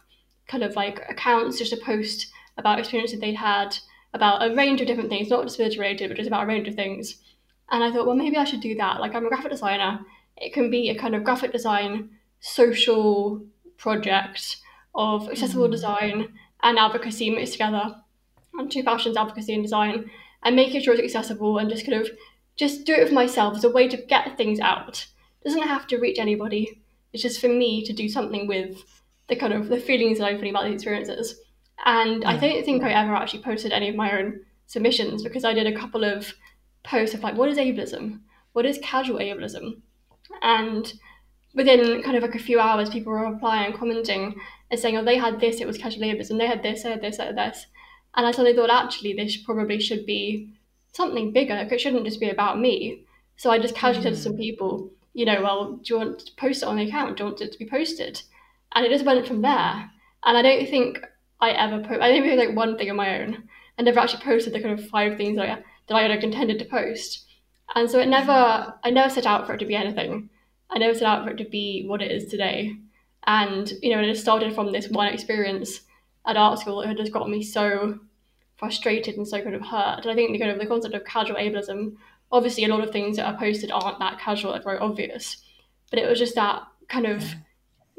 [0.47, 2.27] kind of like accounts just to post
[2.57, 3.77] about experiences they'd had
[4.13, 6.67] about a range of different things, not just disability related, but just about a range
[6.67, 7.17] of things.
[7.69, 8.99] And I thought, well, maybe I should do that.
[8.99, 9.99] Like I'm a graphic designer.
[10.37, 13.43] It can be a kind of graphic design social
[13.77, 14.57] project
[14.93, 15.71] of accessible mm.
[15.71, 17.95] design and advocacy mixed together,
[18.53, 20.09] and two passions, advocacy and design,
[20.43, 22.09] and making sure it's accessible and just kind of
[22.55, 25.05] just do it for myself as a way to get things out.
[25.41, 26.81] It doesn't have to reach anybody.
[27.11, 28.94] It's just for me to do something with
[29.27, 31.39] the kind of the feelings that I'm feeling about these experiences.
[31.85, 32.29] And yeah.
[32.29, 35.67] I don't think I ever actually posted any of my own submissions because I did
[35.67, 36.33] a couple of
[36.83, 38.19] posts of like, what is ableism?
[38.53, 39.81] What is casual ableism?
[40.41, 40.91] And
[41.53, 44.35] within kind of like a few hours, people were replying and commenting
[44.71, 47.01] and saying, oh, they had this, it was casual ableism, they had this, they had
[47.01, 47.67] this, they had this.
[48.15, 50.53] And I suddenly thought, actually, this probably should be
[50.93, 51.55] something bigger.
[51.55, 53.05] Like, it shouldn't just be about me.
[53.37, 54.03] So I just casually mm.
[54.03, 54.39] said to some hmm.
[54.39, 57.17] people, you know, well, do you want to post it on the account?
[57.17, 58.21] Do you want it to be posted?
[58.73, 59.91] And it just went from there.
[60.25, 60.99] And I don't think
[61.39, 63.47] I ever put, I didn't like one thing on my own.
[63.77, 66.59] I never actually posted the kind of five things that I, that I had intended
[66.59, 67.25] to post.
[67.73, 70.29] And so it never, I never set out for it to be anything.
[70.69, 72.75] I never set out for it to be what it is today.
[73.27, 75.81] And, you know, it started from this one experience
[76.25, 77.99] at art school that had just got me so
[78.57, 80.01] frustrated and so kind of hurt.
[80.01, 81.95] And I think the kind of the concept of casual ableism,
[82.31, 85.37] obviously a lot of things that are posted aren't that casual, it's very obvious.
[85.89, 87.23] But it was just that kind of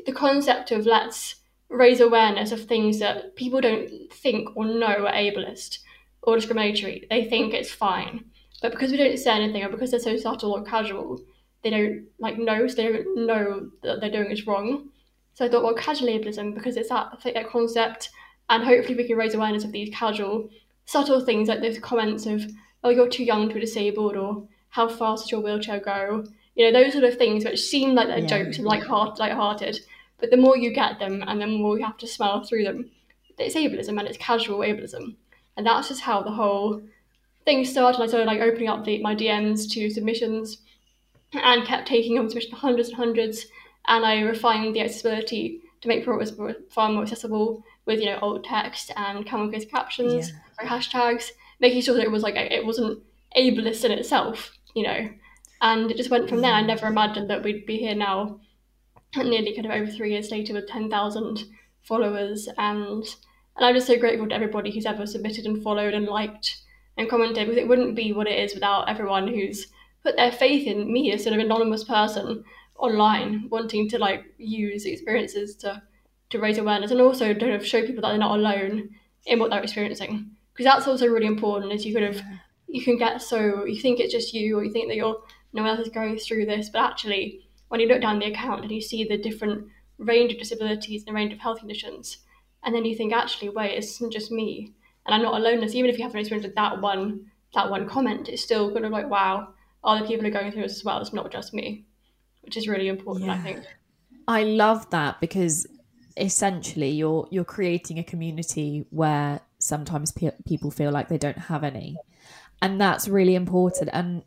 [0.07, 1.37] the concept of let's
[1.69, 5.79] raise awareness of things that people don't think or know are ableist
[6.23, 7.07] or discriminatory.
[7.11, 8.25] They think it's fine.
[8.63, 11.21] But because we don't say anything or because they're so subtle or casual,
[11.63, 14.91] they don't like know, so they don't know that they're doing is wrong.
[15.35, 18.11] So I thought, well, casual ableism, because it's that, that concept,
[18.49, 20.49] and hopefully we can raise awareness of these casual,
[20.87, 22.45] subtle things like those comments of,
[22.85, 26.25] oh, you're too young to be disabled, or how fast does your wheelchair go?
[26.55, 28.45] You know, those sort of things which seem like they're yeah.
[28.45, 29.81] jokes and like heart, light-hearted,
[30.19, 32.91] but the more you get them, and the more you have to smile through them,
[33.39, 35.17] it's ableism and it's casual ableism,
[35.57, 36.83] and that's just how the whole
[37.45, 38.03] thing started.
[38.03, 40.59] I started like opening up the, my DMs to submissions,
[41.33, 43.47] and kept taking on submissions hundreds and hundreds
[43.89, 46.35] and I refined the accessibility to make sure it was
[46.71, 50.65] far more accessible with you know alt text and camel case captions yeah.
[50.65, 53.03] or hashtags, making sure that it was like it wasn't
[53.37, 55.09] ableist in itself, you know.
[55.63, 56.53] And it just went from there.
[56.53, 58.41] I never imagined that we'd be here now,
[59.25, 61.45] nearly kind of over three years later, with ten thousand
[61.83, 63.05] followers, and
[63.57, 66.63] and I'm just so grateful to everybody who's ever submitted and followed and liked
[66.97, 69.67] and commented because it wouldn't be what it is without everyone who's
[70.03, 72.45] put their faith in me as sort of anonymous person
[72.77, 75.83] online wanting to like use experiences to
[76.29, 78.91] to raise awareness and also to show people that they're not alone
[79.25, 82.21] in what they're experiencing because that's also really important as you kind of
[82.69, 85.23] you can get so you think it's just you or you think that you're
[85.57, 88.63] no one else is going through this, but actually when you look down the account
[88.63, 89.67] and you see the different
[89.99, 92.19] range of disabilities and a range of health conditions,
[92.65, 94.73] and then you think actually wait, it isn't just me
[95.07, 95.61] and I'm not alone.
[95.61, 98.93] This even if you haven't experienced that one that one comment, it's still kind of
[98.93, 99.49] like wow,
[99.85, 101.01] other people are going through this as well.
[101.01, 101.87] It's not just me,
[102.43, 103.35] which is really important, yeah.
[103.35, 103.65] I think.
[104.29, 105.67] I love that because
[106.17, 111.63] essentially you're you're creating a community where sometimes pe- people feel like they don't have
[111.63, 111.97] any
[112.63, 114.23] and that's really important and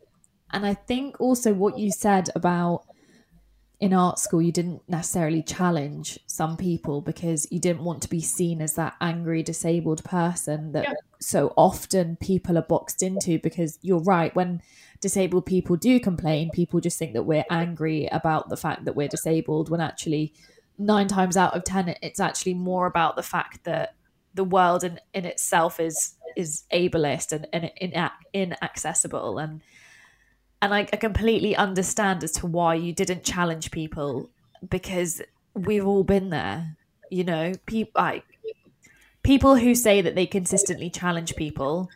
[0.52, 2.84] and i think also what you said about
[3.80, 8.20] in art school you didn't necessarily challenge some people because you didn't want to be
[8.20, 10.94] seen as that angry disabled person that yeah.
[11.18, 14.60] so often people are boxed into because you're right when
[15.00, 19.08] disabled people do complain people just think that we're angry about the fact that we're
[19.08, 20.34] disabled when actually
[20.76, 23.94] nine times out of ten it's actually more about the fact that
[24.34, 29.62] the world in, in itself is is ableist and, and in, inaccessible and
[30.62, 34.30] and I, I completely understand as to why you didn't challenge people
[34.68, 35.22] because
[35.54, 36.76] we've all been there
[37.10, 37.52] you know?
[37.66, 38.24] People like
[39.22, 41.90] people who say that they consistently challenge people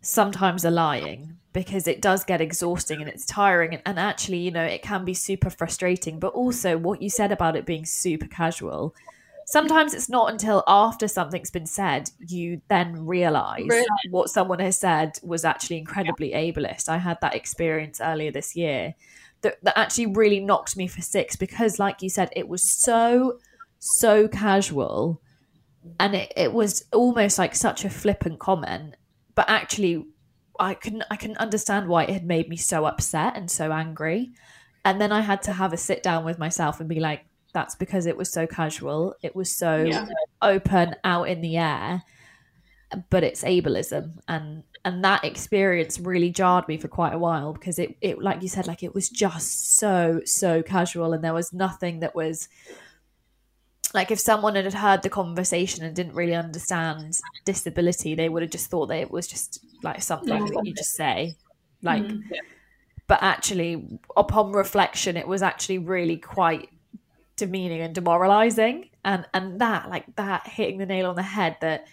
[0.00, 4.50] sometimes are lying because it does get exhausting and it's tiring and, and, actually you
[4.50, 8.26] know it can be super frustrating but also what you said about it being super
[8.26, 8.94] casual
[9.52, 13.86] sometimes it's not until after something's been said you then realize really?
[14.08, 16.38] what someone has said was actually incredibly yeah.
[16.38, 16.88] ableist.
[16.88, 18.94] I had that experience earlier this year
[19.42, 23.40] that, that actually really knocked me for six because, like you said, it was so,
[23.78, 25.20] so casual
[26.00, 28.94] and it, it was almost like such a flippant comment.
[29.34, 30.06] But actually,
[30.58, 34.30] I couldn't I couldn't understand why it had made me so upset and so angry.
[34.82, 37.74] And then I had to have a sit down with myself and be like, that's
[37.74, 39.14] because it was so casual.
[39.22, 40.06] It was so yeah.
[40.40, 42.02] open out in the air.
[43.08, 47.78] But it's ableism and and that experience really jarred me for quite a while because
[47.78, 51.52] it, it like you said like it was just so so casual and there was
[51.52, 52.48] nothing that was
[53.94, 58.50] like if someone had heard the conversation and didn't really understand disability they would have
[58.50, 61.36] just thought that it was just like something that you just say
[61.82, 62.22] like mm.
[63.06, 66.68] but actually upon reflection it was actually really quite
[67.36, 68.90] demeaning and demoralizing.
[69.04, 71.86] And and that like that hitting the nail on the head that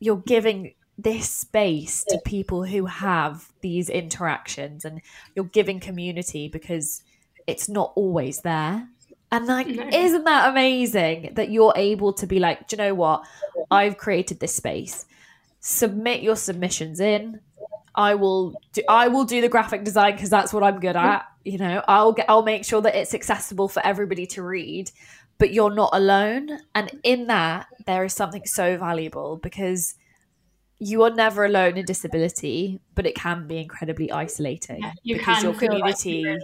[0.00, 5.00] you're giving this space to people who have these interactions and
[5.34, 7.02] you're giving community because
[7.46, 8.88] it's not always there.
[9.30, 9.88] And like no.
[9.92, 13.24] isn't that amazing that you're able to be like do you know what?
[13.70, 15.06] I've created this space.
[15.60, 17.40] Submit your submissions in.
[17.96, 21.28] I will do i will do the graphic design because that's what i'm good at
[21.44, 24.90] you know i'll get i'll make sure that it's accessible for everybody to read
[25.38, 26.58] but you're not alone.
[26.74, 29.94] And in that there is something so valuable because
[30.78, 35.42] you are never alone in disability but it can be incredibly isolating yeah, you because
[35.42, 36.40] your community like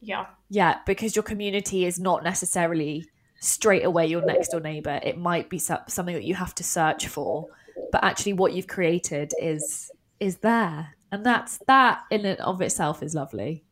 [0.00, 0.26] yeah.
[0.48, 3.06] Yeah because your community is not necessarily
[3.40, 5.00] straight away your next door neighbor.
[5.02, 7.46] It might be something that you have to search for
[7.92, 10.96] but actually what you've created is is there.
[11.12, 13.64] And that's that in and of itself is lovely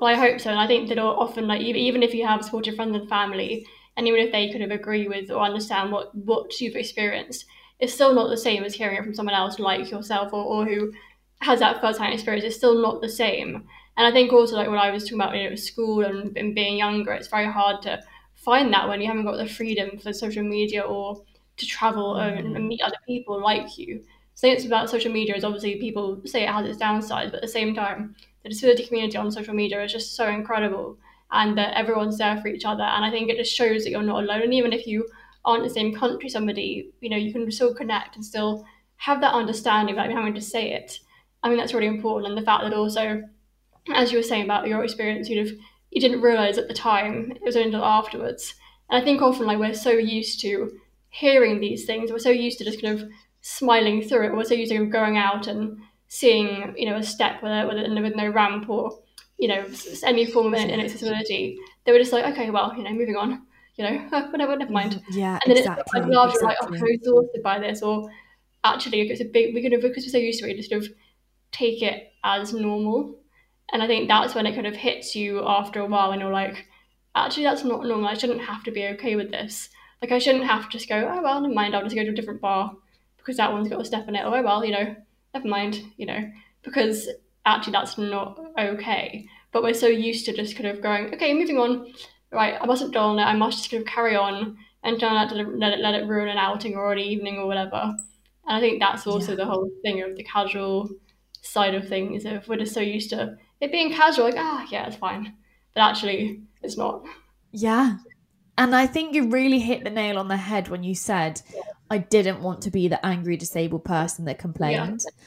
[0.00, 2.76] well, I hope so, and I think that often, like even if you have supportive
[2.76, 6.60] friends and family, and even if they kind of agree with or understand what what
[6.60, 7.44] you've experienced,
[7.80, 10.64] it's still not the same as hearing it from someone else like yourself or, or
[10.64, 10.92] who
[11.40, 12.44] has that first hand experience.
[12.44, 13.64] It's still not the same.
[13.96, 16.54] And I think also like what I was talking about, you know, school and, and
[16.54, 18.00] being younger, it's very hard to
[18.34, 21.22] find that when you haven't got the freedom for social media or
[21.58, 22.68] to travel and, and mm.
[22.68, 24.02] meet other people like you.
[24.34, 27.42] So it's about social media is obviously people say it has its downsides, but at
[27.42, 30.98] the same time, the disability community on social media is just so incredible
[31.32, 32.82] and that everyone's there for each other.
[32.82, 34.42] And I think it just shows that you're not alone.
[34.42, 35.06] And even if you
[35.44, 39.20] aren't in the same country, somebody, you know, you can still connect and still have
[39.20, 40.98] that understanding without having to say it.
[41.42, 42.28] I mean, that's really important.
[42.30, 43.22] And the fact that also,
[43.94, 45.56] as you were saying about your experience, you'd have,
[45.90, 48.54] you didn't realize at the time, it was only afterwards.
[48.90, 52.58] And I think often, like, we're so used to hearing these things, we're so used
[52.58, 53.08] to just kind of
[53.40, 55.80] smiling through it, we're so used to going out and
[56.12, 58.98] seeing you know a step with, with, with no ramp or
[59.38, 59.64] you know
[60.02, 63.46] any form of inaccessibility, they were just like, okay, well, you know, moving on.
[63.76, 63.98] You know,
[64.30, 65.00] whatever, never mind.
[65.10, 66.46] Mm, yeah, and then exactly, it's like larger, exactly.
[66.46, 68.10] like, oh, I'm so exhausted by this, or
[68.64, 70.82] actually, it's a big, we could have, because we're so used to it, just sort
[70.82, 70.90] of
[71.52, 73.16] take it as normal.
[73.72, 76.32] And I think that's when it kind of hits you after a while, and you're
[76.32, 76.66] like,
[77.14, 78.08] actually, that's not normal.
[78.08, 79.70] I shouldn't have to be okay with this.
[80.02, 82.10] Like, I shouldn't have to just go, oh, well, never mind, I'll just go to
[82.10, 82.72] a different bar
[83.16, 84.24] because that one's got a step in it.
[84.24, 84.96] Oh, well, you know,
[85.34, 86.30] never mind, you know,
[86.62, 87.08] because
[87.46, 89.26] actually that's not okay.
[89.52, 91.92] But we're so used to just kind of going, okay, moving on.
[92.32, 93.24] Right, I mustn't dwell on it.
[93.24, 96.06] I must just kind of carry on and try not to let it, let it
[96.06, 97.96] ruin an outing or an evening or whatever.
[98.46, 99.36] And I think that's also yeah.
[99.36, 100.90] the whole thing of the casual
[101.42, 102.24] side of things.
[102.24, 105.34] If we're just so used to it being casual, like ah, yeah, it's fine,
[105.74, 107.04] but actually, it's not.
[107.52, 107.96] Yeah,
[108.56, 111.42] and I think you really hit the nail on the head when you said,
[111.90, 115.24] "I didn't want to be the angry disabled person that complained." Yeah.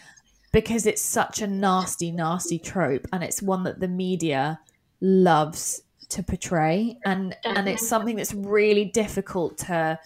[0.51, 4.59] Because it's such a nasty, nasty trope, and it's one that the media
[5.01, 9.99] loves to portray, and and it's something that's really difficult to,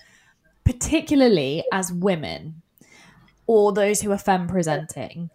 [0.63, 2.61] particularly as women,
[3.45, 5.29] or those who are femme presenting,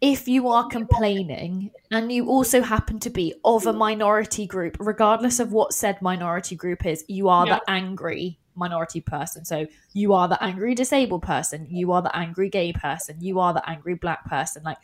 [0.00, 5.40] if you are complaining and you also happen to be of a minority group, regardless
[5.40, 7.54] of what said minority group is, you are yeah.
[7.54, 9.44] the angry minority person.
[9.44, 13.52] So you are the angry disabled person, you are the angry gay person, you are
[13.52, 14.62] the angry black person.
[14.62, 14.78] Like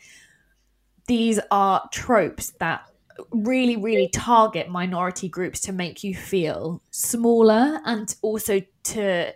[1.07, 2.85] these are tropes that
[3.31, 9.33] really, really target minority groups to make you feel smaller and also to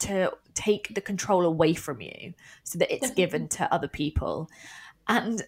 [0.00, 4.50] to take the control away from you so that it's given to other people
[5.08, 5.42] and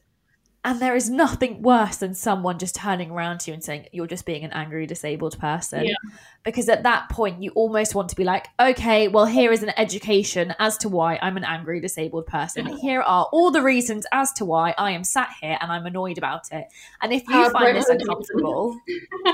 [0.65, 4.07] and there is nothing worse than someone just turning around to you and saying you're
[4.07, 5.85] just being an angry disabled person.
[5.85, 5.95] Yeah.
[6.43, 9.73] Because at that point, you almost want to be like, okay, well, here is an
[9.77, 12.67] education as to why I'm an angry disabled person.
[12.67, 12.77] Yeah.
[12.77, 16.17] Here are all the reasons as to why I am sat here and I'm annoyed
[16.17, 16.67] about it.
[17.03, 18.79] And if you find this uncomfortable,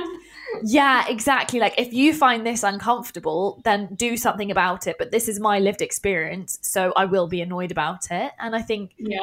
[0.64, 1.60] yeah, exactly.
[1.60, 4.96] Like if you find this uncomfortable, then do something about it.
[4.98, 6.58] But this is my lived experience.
[6.62, 8.32] So I will be annoyed about it.
[8.40, 8.94] And I think.
[8.98, 9.22] Yeah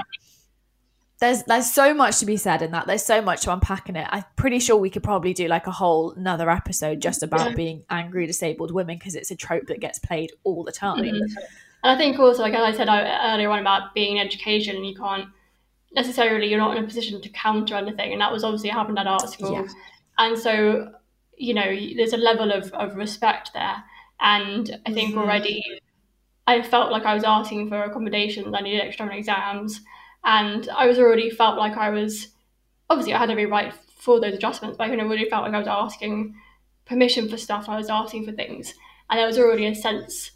[1.20, 2.86] there's there's so much to be said in that.
[2.86, 4.08] There's so much to unpack in it.
[4.12, 7.56] I'm pretty sure we could probably do like a whole another episode just about yeah.
[7.56, 11.04] being angry disabled women because it's a trope that gets played all the time.
[11.04, 11.16] Mm-hmm.
[11.84, 14.86] And I think also, like as I said earlier on about being in education, and
[14.86, 15.28] you can't
[15.96, 19.08] necessarily you're not in a position to counter anything, and that was obviously happened at
[19.08, 19.54] art school.
[19.54, 19.68] Yeah.
[20.20, 20.92] And so,
[21.36, 23.84] you know, there's a level of, of respect there.
[24.20, 25.20] And I think mm-hmm.
[25.20, 25.64] already
[26.46, 28.54] I felt like I was asking for accommodations.
[28.54, 29.82] I needed extra exams
[30.28, 32.28] and I was already felt like I was
[32.90, 35.54] obviously I had every right for those adjustments, but I kind of already felt like
[35.54, 36.36] I was asking
[36.86, 37.68] permission for stuff.
[37.68, 38.74] I was asking for things,
[39.10, 40.32] and there was already a sense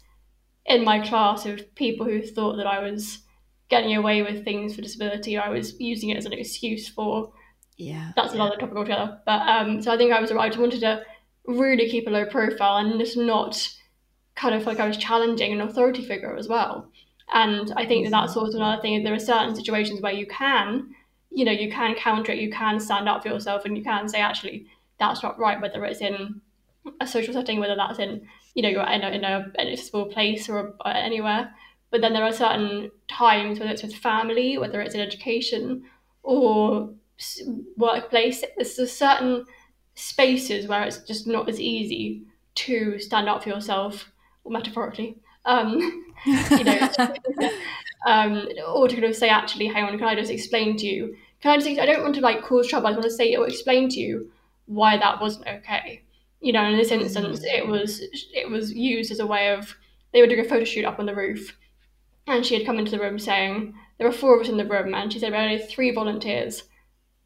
[0.64, 3.18] in my class of people who thought that I was
[3.68, 5.36] getting away with things for disability.
[5.36, 7.32] I was using it as an excuse for.
[7.76, 9.20] Yeah, that's another topic altogether.
[9.26, 10.46] But um, so I think I was right.
[10.46, 11.02] I just wanted to
[11.46, 13.68] really keep a low profile and just not
[14.36, 16.90] kind of like I was challenging an authority figure as well.
[17.32, 19.02] And I think that that's also another thing.
[19.02, 20.94] There are certain situations where you can,
[21.30, 24.08] you know, you can counter it, you can stand up for yourself, and you can
[24.08, 24.66] say, actually,
[24.98, 26.40] that's not right, whether it's in
[27.00, 29.76] a social setting, whether that's in, you know, you're in a, in a, in a
[29.76, 31.54] small place or anywhere.
[31.90, 35.84] But then there are certain times, whether it's with family, whether it's in education
[36.22, 36.92] or
[37.76, 39.44] workplace, there's certain
[39.94, 42.22] spaces where it's just not as easy
[42.54, 44.10] to stand up for yourself,
[44.46, 46.88] metaphorically, um, you know,
[48.06, 51.16] um, or to kind of say, actually, hang on, can I just explain to you?
[51.40, 51.78] Can I just?
[51.78, 52.86] I don't want to like cause trouble.
[52.86, 54.30] I just want to say or explain to you
[54.66, 56.02] why that wasn't okay.
[56.40, 57.44] You know, in this instance, mm.
[57.44, 58.00] it was
[58.32, 59.76] it was used as a way of
[60.12, 61.56] they were doing a photo shoot up on the roof,
[62.26, 64.66] and she had come into the room saying there were four of us in the
[64.66, 66.64] room, and she said there were only three volunteers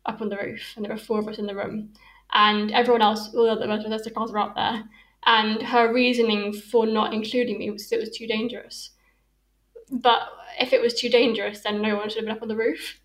[0.07, 1.93] up on the roof, and there were four of us in the room,
[2.33, 4.85] and everyone else, all the other rest of the class were up there,
[5.27, 8.91] and her reasoning for not including me was it was too dangerous.
[9.91, 10.23] But
[10.61, 13.01] if it was too dangerous, then no one should have been up on the roof.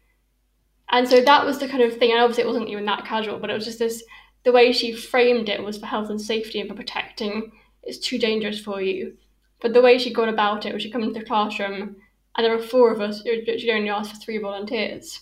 [0.91, 3.39] And so that was the kind of thing, and obviously it wasn't even that casual,
[3.39, 4.03] but it was just this
[4.43, 7.51] the way she framed it was for health and safety and for protecting.
[7.83, 9.17] It's too dangerous for you.
[9.61, 11.95] But the way she'd gone about it was she'd come into the classroom
[12.35, 15.21] and there were four of us, she'd only asked for three volunteers.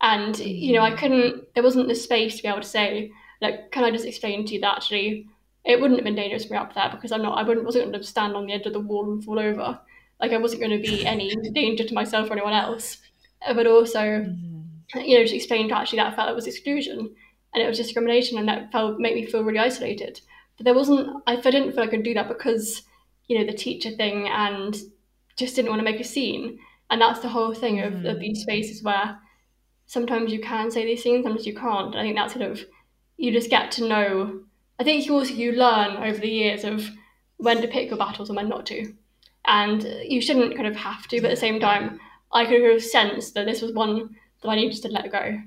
[0.00, 3.70] And, you know, I couldn't, there wasn't the space to be able to say, like,
[3.70, 5.28] can I just explain to you that actually
[5.64, 7.38] it wouldn't have been dangerous for me up there because I'm not.
[7.38, 9.78] I wouldn't wasn't going to stand on the edge of the wall and fall over.
[10.20, 12.98] Like I wasn't going to be any danger to myself or anyone else.
[13.46, 15.00] Uh, but also, mm-hmm.
[15.00, 17.14] you know, to explain to actually that I felt it was exclusion
[17.52, 20.20] and it was discrimination, and that felt made me feel really isolated.
[20.56, 21.22] But there wasn't.
[21.26, 22.82] I didn't feel I could do that because
[23.28, 24.76] you know the teacher thing and
[25.36, 26.58] just didn't want to make a scene.
[26.90, 28.06] And that's the whole thing of, mm-hmm.
[28.06, 29.18] of these spaces where
[29.86, 31.94] sometimes you can say these things, sometimes you can't.
[31.94, 32.64] I think that's sort of
[33.16, 34.40] you just get to know
[34.80, 36.90] I think you also you learn over the years of
[37.36, 38.94] when to pick your battles and when not to,
[39.44, 41.20] and you shouldn't kind of have to.
[41.20, 42.00] But at the same time,
[42.32, 45.38] I could have sensed that this was one that I needed to let go,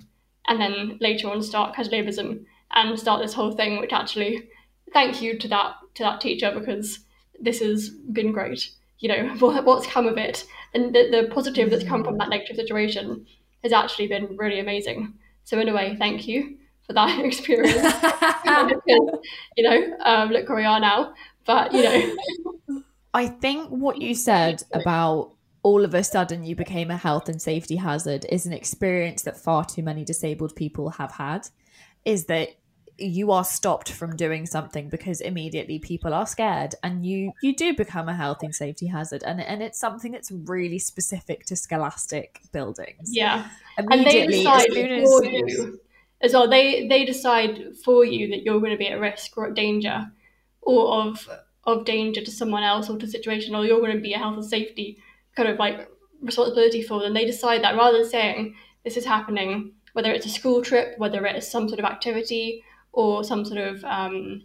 [0.47, 4.49] and then later on start Casual Ableism and start this whole thing, which actually,
[4.93, 6.99] thank you to that to that teacher because
[7.39, 8.69] this has been great.
[8.99, 9.29] You know
[9.63, 13.25] what's come of it, and the, the positive that's come from that negative situation
[13.63, 15.15] has actually been really amazing.
[15.43, 17.81] So in a way, thank you for that experience.
[17.81, 19.19] because,
[19.57, 21.13] you know, um, look where we are now.
[21.45, 22.83] But, you know.
[23.13, 27.41] I think what you said about all of a sudden you became a health and
[27.41, 31.47] safety hazard is an experience that far too many disabled people have had
[32.05, 32.49] is that
[32.97, 37.73] you are stopped from doing something because immediately people are scared and you you do
[37.73, 42.41] become a health and safety hazard and and it's something that's really specific to scholastic
[42.51, 43.47] buildings yeah
[43.79, 45.79] immediately and they decide for you
[46.23, 49.47] as well they they decide for you that you're going to be at risk or
[49.47, 50.11] at danger
[50.61, 51.29] or of
[51.65, 54.35] of danger to someone else or to situation or you're going to be a health
[54.35, 54.97] and safety
[55.35, 55.87] kind of like
[56.21, 60.29] responsibility for them they decide that rather than saying this is happening whether it's a
[60.29, 62.63] school trip whether it's some sort of activity
[62.93, 64.43] or some sort of um,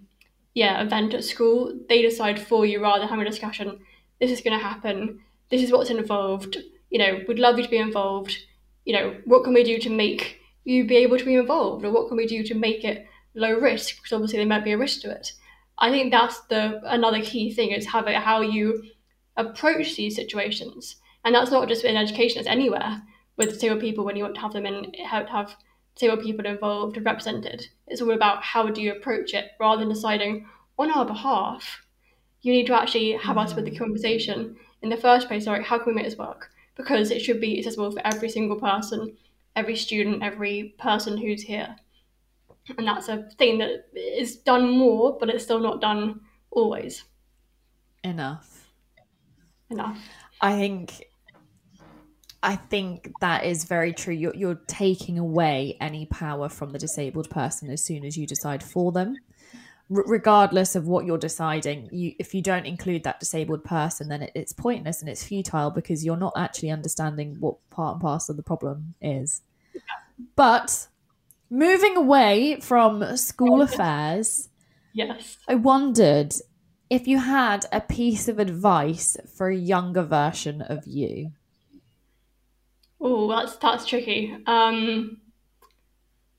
[0.54, 3.78] yeah event at school, they decide for you rather than having a discussion.
[4.20, 5.20] This is going to happen.
[5.50, 6.56] This is what's involved.
[6.90, 8.36] You know, we'd love you to be involved.
[8.84, 11.90] You know, what can we do to make you be able to be involved, or
[11.90, 13.96] what can we do to make it low risk?
[13.96, 15.32] Because obviously there might be a risk to it.
[15.78, 18.82] I think that's the another key thing is how how you
[19.36, 23.02] approach these situations, and that's not just in education; it's anywhere
[23.36, 25.56] with disabled people when you want to have them in have, have
[25.94, 27.68] disabled people involved and represented.
[27.86, 30.46] It's all about how do you approach it rather than deciding
[30.78, 31.84] on our behalf.
[32.42, 33.78] You need to actually have us with the mm.
[33.78, 35.46] conversation in the first place.
[35.46, 36.50] Right, how can we make this work?
[36.76, 39.16] Because it should be accessible for every single person,
[39.58, 41.74] every student, every person who's here.
[42.76, 47.04] And that's a thing that is done more, but it's still not done always.
[48.04, 48.70] Enough.
[49.70, 49.98] Enough.
[50.40, 51.04] I think
[52.42, 54.14] I think that is very true.
[54.14, 58.62] You're, you're taking away any power from the disabled person as soon as you decide
[58.62, 59.16] for them.
[59.90, 64.22] R- regardless of what you're deciding, you if you don't include that disabled person, then
[64.22, 68.34] it, it's pointless and it's futile because you're not actually understanding what part and parcel
[68.34, 69.42] of the problem is.
[70.36, 70.88] But
[71.50, 74.48] moving away from school affairs,
[74.92, 76.34] yes, I wondered
[76.90, 81.32] if you had a piece of advice for a younger version of you.
[83.00, 84.36] Oh, that's that's tricky.
[84.46, 85.20] Um,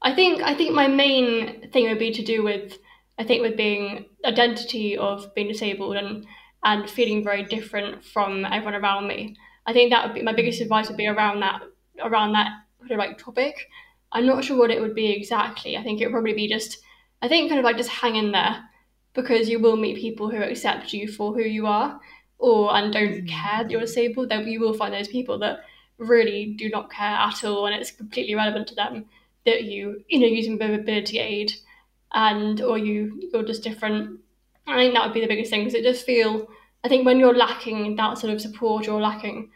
[0.01, 2.77] I think I think my main thing would be to do with
[3.17, 6.25] I think with being identity of being disabled and
[6.63, 9.35] and feeling very different from everyone around me.
[9.65, 11.61] I think that would be my biggest advice would be around that
[12.01, 13.67] around that sort of like topic.
[14.11, 15.77] I'm not sure what it would be exactly.
[15.77, 16.79] I think it would probably be just
[17.21, 18.63] I think kind of like just hang in there
[19.13, 21.99] because you will meet people who accept you for who you are
[22.37, 23.27] or and don't mm.
[23.27, 24.29] care that you're disabled.
[24.29, 25.59] That you will find those people that
[25.99, 29.05] really do not care at all and it's completely relevant to them
[29.45, 31.51] that you you know using mobility aid
[32.13, 34.19] and or you you're just different
[34.65, 36.47] i think that would be the biggest thing because it does feel
[36.83, 39.49] i think when you're lacking that sort of support you're lacking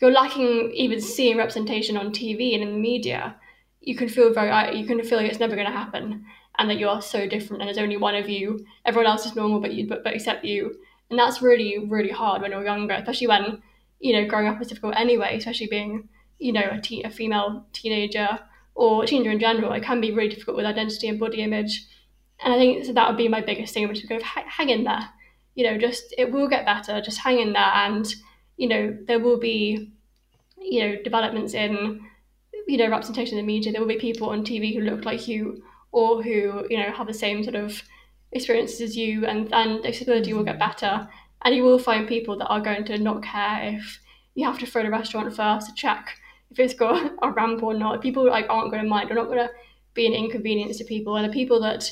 [0.00, 3.36] you're lacking even seeing representation on tv and in the media
[3.80, 6.24] you can feel very you can feel like it's never going to happen
[6.58, 9.36] and that you are so different and there's only one of you everyone else is
[9.36, 10.74] normal but you but, but except you
[11.10, 13.62] and that's really really hard when you're younger especially when
[14.00, 18.40] you know, growing up is difficult anyway, especially being, you know, a, a female teenager
[18.74, 19.72] or a teenager in general.
[19.72, 21.86] It can be really difficult with identity and body image.
[22.42, 24.84] And I think so that would be my biggest thing, which is of hang in
[24.84, 25.10] there.
[25.54, 27.02] You know, just it will get better.
[27.02, 28.12] Just hang in there, and
[28.60, 29.90] you know there will be,
[30.58, 32.00] you know, developments in,
[32.68, 33.72] you know, representation in the media.
[33.72, 37.06] There will be people on TV who look like you or who you know have
[37.06, 37.82] the same sort of
[38.32, 40.70] experiences as you, and and accessibility will get mm-hmm.
[40.70, 41.08] better.
[41.42, 43.98] And you will find people that are going to not care if
[44.34, 46.18] you have to throw the restaurant first to check
[46.50, 48.02] if it's got a ramp or not.
[48.02, 49.08] People like aren't going to mind.
[49.08, 49.50] They're not going to
[49.94, 51.16] be an inconvenience to people.
[51.16, 51.90] And the people that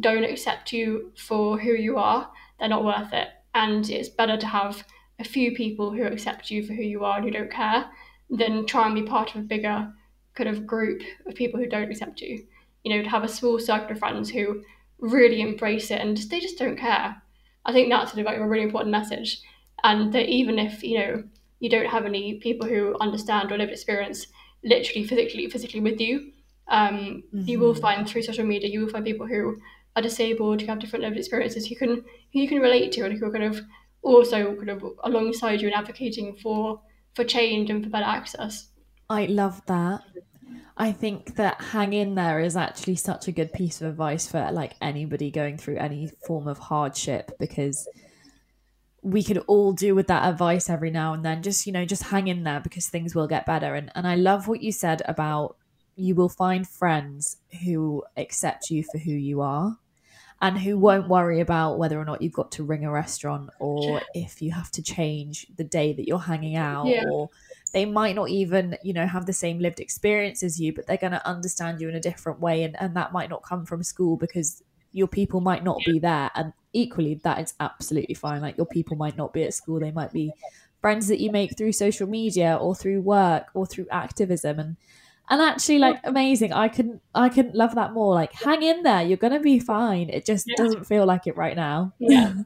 [0.00, 3.28] don't accept you for who you are, they're not worth it.
[3.54, 4.84] And it's better to have
[5.18, 7.86] a few people who accept you for who you are and who don't care
[8.30, 9.92] than try and be part of a bigger
[10.34, 12.44] kind of group of people who don't accept you.
[12.84, 14.62] You know, to have a small circle of friends who
[14.98, 17.20] really embrace it and they just don't care.
[17.64, 19.40] I think that's sort of like a really important message.
[19.82, 21.24] And that even if, you know,
[21.60, 24.26] you don't have any people who understand or lived experience
[24.64, 26.32] literally physically physically with you,
[26.68, 27.42] um, mm-hmm.
[27.48, 27.80] you will mm-hmm.
[27.80, 29.58] find through social media, you will find people who
[29.94, 31.88] are disabled, who have different lived experiences, who can
[32.32, 33.60] who you can relate to and who are kind of
[34.06, 36.80] also kind of alongside you and advocating for
[37.14, 38.68] for change and for better access.
[39.10, 40.02] I love that.
[40.76, 44.50] I think that hang in there is actually such a good piece of advice for
[44.52, 47.88] like anybody going through any form of hardship because
[49.02, 52.04] we could all do with that advice every now and then just you know just
[52.04, 55.00] hang in there because things will get better and and I love what you said
[55.06, 55.56] about
[55.94, 59.78] you will find friends who accept you for who you are
[60.42, 64.02] and who won't worry about whether or not you've got to ring a restaurant or
[64.14, 67.04] if you have to change the day that you're hanging out yeah.
[67.10, 67.30] or
[67.72, 70.98] they might not even you know have the same lived experience as you but they're
[70.98, 73.82] going to understand you in a different way and, and that might not come from
[73.82, 74.62] school because
[74.96, 76.30] your people might not be there.
[76.34, 78.40] And equally that is absolutely fine.
[78.40, 79.78] Like your people might not be at school.
[79.78, 80.32] They might be
[80.80, 84.58] friends that you make through social media or through work or through activism.
[84.58, 84.76] And
[85.28, 86.52] and actually like amazing.
[86.52, 88.14] I couldn't i couldn't love that more.
[88.14, 89.02] Like hang in there.
[89.02, 90.08] You're gonna be fine.
[90.08, 90.54] It just yeah.
[90.56, 91.92] doesn't feel like it right now.
[91.98, 92.34] Yeah.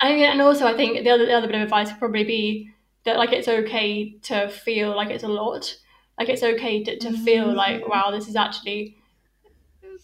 [0.00, 2.68] And, and also i think the other, the other bit of advice would probably be
[3.04, 5.76] that like it's okay to feel like it's a lot.
[6.18, 7.56] Like it's okay to, to feel mm-hmm.
[7.56, 8.96] like wow this is actually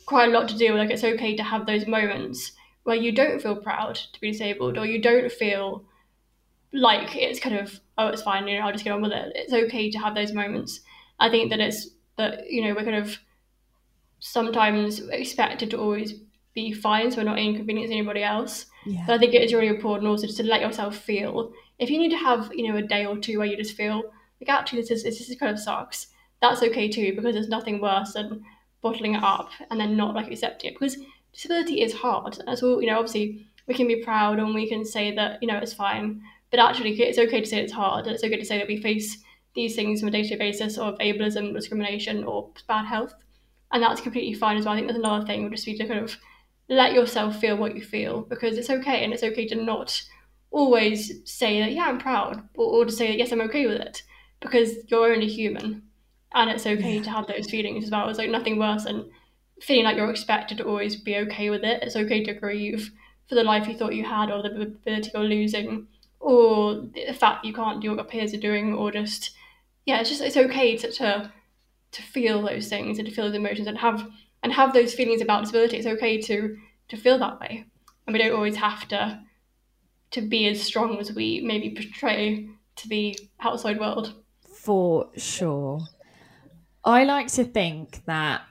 [0.06, 0.72] quite a lot to do.
[0.72, 2.52] With like it's okay to have those moments
[2.84, 5.84] where you don't feel proud to be disabled or you don't feel
[6.72, 9.32] like it's kind of oh it's fine you know i'll just get on with it.
[9.34, 10.80] It's okay to have those moments.
[11.18, 11.88] I think that it's
[12.20, 13.18] that you know we're kind of
[14.20, 16.14] sometimes expected to always
[16.54, 18.66] be fine so we're not inconveniencing anybody else.
[18.86, 19.04] Yeah.
[19.06, 21.52] but i think it is really important also just to let yourself feel.
[21.78, 24.02] If you need to have you know a day or two where you just feel
[24.40, 26.08] like actually this is this is kind of sucks
[26.40, 28.42] that's okay too because there's nothing worse than
[28.80, 30.96] bottling it up and then not like accepting it because
[31.32, 32.38] disability is hard.
[32.46, 35.48] That's all you know obviously we can be proud and we can say that you
[35.48, 38.06] know it's fine but actually it's okay to say it's hard.
[38.06, 39.18] And it's okay to say that we face
[39.54, 43.14] these things on a day-to-day basis of ableism discrimination or bad health.
[43.72, 44.74] And that's completely fine as well.
[44.74, 46.16] I think there's another thing would just be to kind of
[46.68, 50.02] let yourself feel what you feel because it's okay and it's okay to not
[50.52, 53.80] always say that yeah i'm proud or, or to say that yes i'm okay with
[53.80, 54.02] it
[54.40, 55.82] because you're only human
[56.34, 57.02] and it's okay yeah.
[57.02, 58.08] to have those feelings as well.
[58.08, 59.10] It's like nothing worse than
[59.60, 61.82] feeling like you're expected to always be okay with it.
[61.82, 62.90] It's okay to grieve
[63.28, 65.86] for the life you thought you had or the ability you're losing
[66.18, 69.32] or the fact you can't do what your peers are doing or just
[69.90, 71.32] yeah it's just it's okay to, to
[71.92, 74.06] to feel those things and to feel those emotions and have
[74.42, 76.56] and have those feelings about disability it's okay to
[76.88, 77.64] to feel that way
[78.06, 79.20] and we don't always have to
[80.10, 84.14] to be as strong as we maybe portray to the outside world.
[84.42, 85.80] For sure.
[86.84, 88.42] I like to think that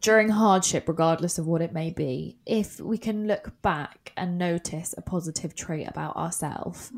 [0.00, 4.94] during hardship, regardless of what it may be, if we can look back and notice
[4.96, 6.92] a positive trait about ourselves,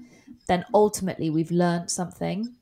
[0.46, 2.56] then ultimately we've learned something.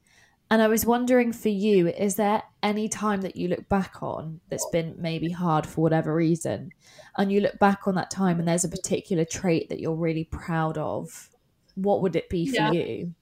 [0.50, 4.40] And I was wondering for you, is there any time that you look back on
[4.48, 6.70] that's been maybe hard for whatever reason,
[7.18, 10.24] and you look back on that time and there's a particular trait that you're really
[10.24, 11.30] proud of?
[11.74, 12.72] What would it be for yeah.
[12.72, 13.14] you?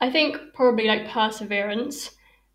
[0.00, 2.10] I think probably like perseverance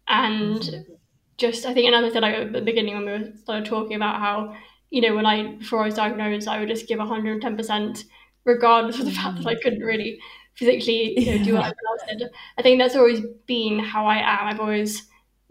[0.07, 0.93] and mm-hmm.
[1.37, 4.19] just I think another thing like at the beginning when we were started talking about
[4.19, 4.55] how
[4.89, 8.05] you know when I before I was diagnosed I would just give 110 percent
[8.45, 9.61] regardless of the fact that I mm.
[9.61, 10.19] couldn't really
[10.55, 11.75] physically you know, do what
[12.09, 12.29] I did.
[12.57, 14.47] I think that's always been how I am.
[14.47, 15.07] I've always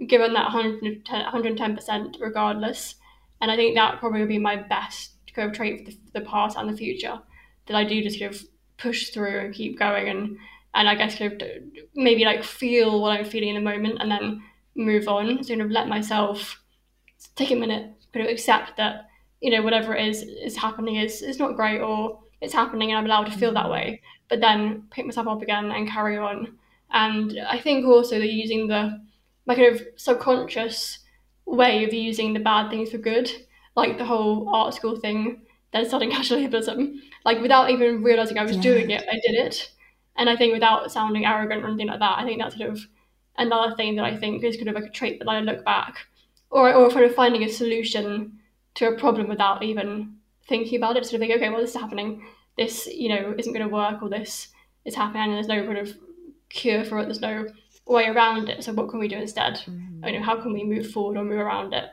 [0.07, 2.97] given that 110 percent regardless,
[3.41, 6.21] and I think that probably would be my best kind of trait for the, for
[6.21, 7.21] the past and the future.
[7.67, 8.43] That I do just kind of
[8.79, 10.37] push through and keep going and
[10.75, 11.49] and I guess kind of
[11.95, 14.43] maybe like feel what I'm feeling in the moment and then
[14.75, 15.43] move on.
[15.43, 16.61] So kind of let myself
[17.37, 19.07] take a minute, kind of accept that
[19.41, 22.99] you know whatever it is is happening is is not great or it's happening and
[22.99, 23.73] I'm allowed to feel that mm.
[23.73, 24.03] way.
[24.29, 26.59] But then pick myself up again and carry on.
[26.91, 29.01] And I think also that using the
[29.47, 30.99] my kind of subconscious
[31.47, 33.31] way of using the bad things for good,
[33.75, 38.45] like the whole art school thing, then studying casual ableism, like without even realizing I
[38.45, 38.63] was yeah.
[38.63, 39.71] doing it, I did it
[40.17, 42.87] and I think without sounding arrogant or anything like that, I think that's sort of
[43.37, 46.07] another thing that I think is kind of like a trait that I look back,
[46.51, 48.39] or or kind of finding a solution
[48.75, 50.17] to a problem without even
[50.49, 51.05] thinking about it.
[51.05, 52.27] Sort of think, okay, well, this is happening.
[52.57, 54.49] This, you know, isn't going to work, or this
[54.85, 55.97] is happening, and there's no kind of
[56.49, 57.05] cure for it.
[57.05, 57.47] There's no
[57.87, 58.63] way around it.
[58.63, 59.55] So what can we do instead?
[59.55, 60.07] Mm-hmm.
[60.07, 61.87] You know, how can we move forward or move around it?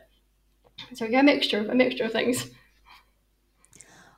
[0.94, 2.50] So yeah, a mixture, a mixture of things.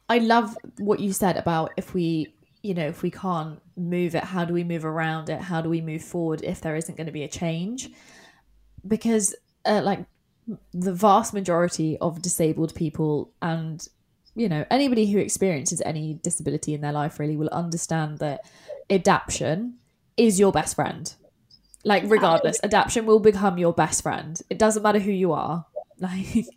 [0.10, 4.24] I love what you said about if we you know, if we can't move it,
[4.24, 5.42] how do we move around it?
[5.42, 7.90] How do we move forward if there isn't going to be a change?
[8.88, 10.06] Because, uh, like,
[10.74, 13.88] the vast majority of disabled people and,
[14.36, 18.42] you know, anybody who experiences any disability in their life really will understand that
[18.90, 19.76] adaptation
[20.18, 21.14] is your best friend.
[21.84, 24.40] Like, regardless, adaptation will become your best friend.
[24.50, 25.66] It doesn't matter who you are.
[26.02, 26.48] Like,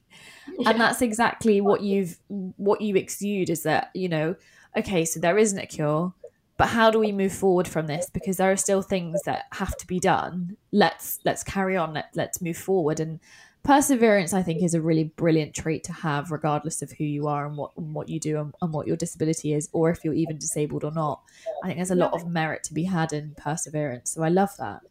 [0.65, 4.37] and that's exactly what you've, what you exude is that, you know,
[4.75, 6.15] okay, so there isn't a cure,
[6.57, 8.09] but how do we move forward from this?
[8.11, 10.57] Because there are still things that have to be done.
[10.73, 11.95] Let's let's carry on.
[11.95, 13.01] Let, let's move forward.
[13.01, 13.19] And
[13.65, 17.47] perseverance, I think, is a really brilliant trait to have, regardless of who you are
[17.47, 20.15] and what and what you do and, and what your disability is, or if you're
[20.15, 21.23] even disabled or not.
[21.63, 24.11] I think there's a lot of merit to be had in perseverance.
[24.13, 24.83] So I love that.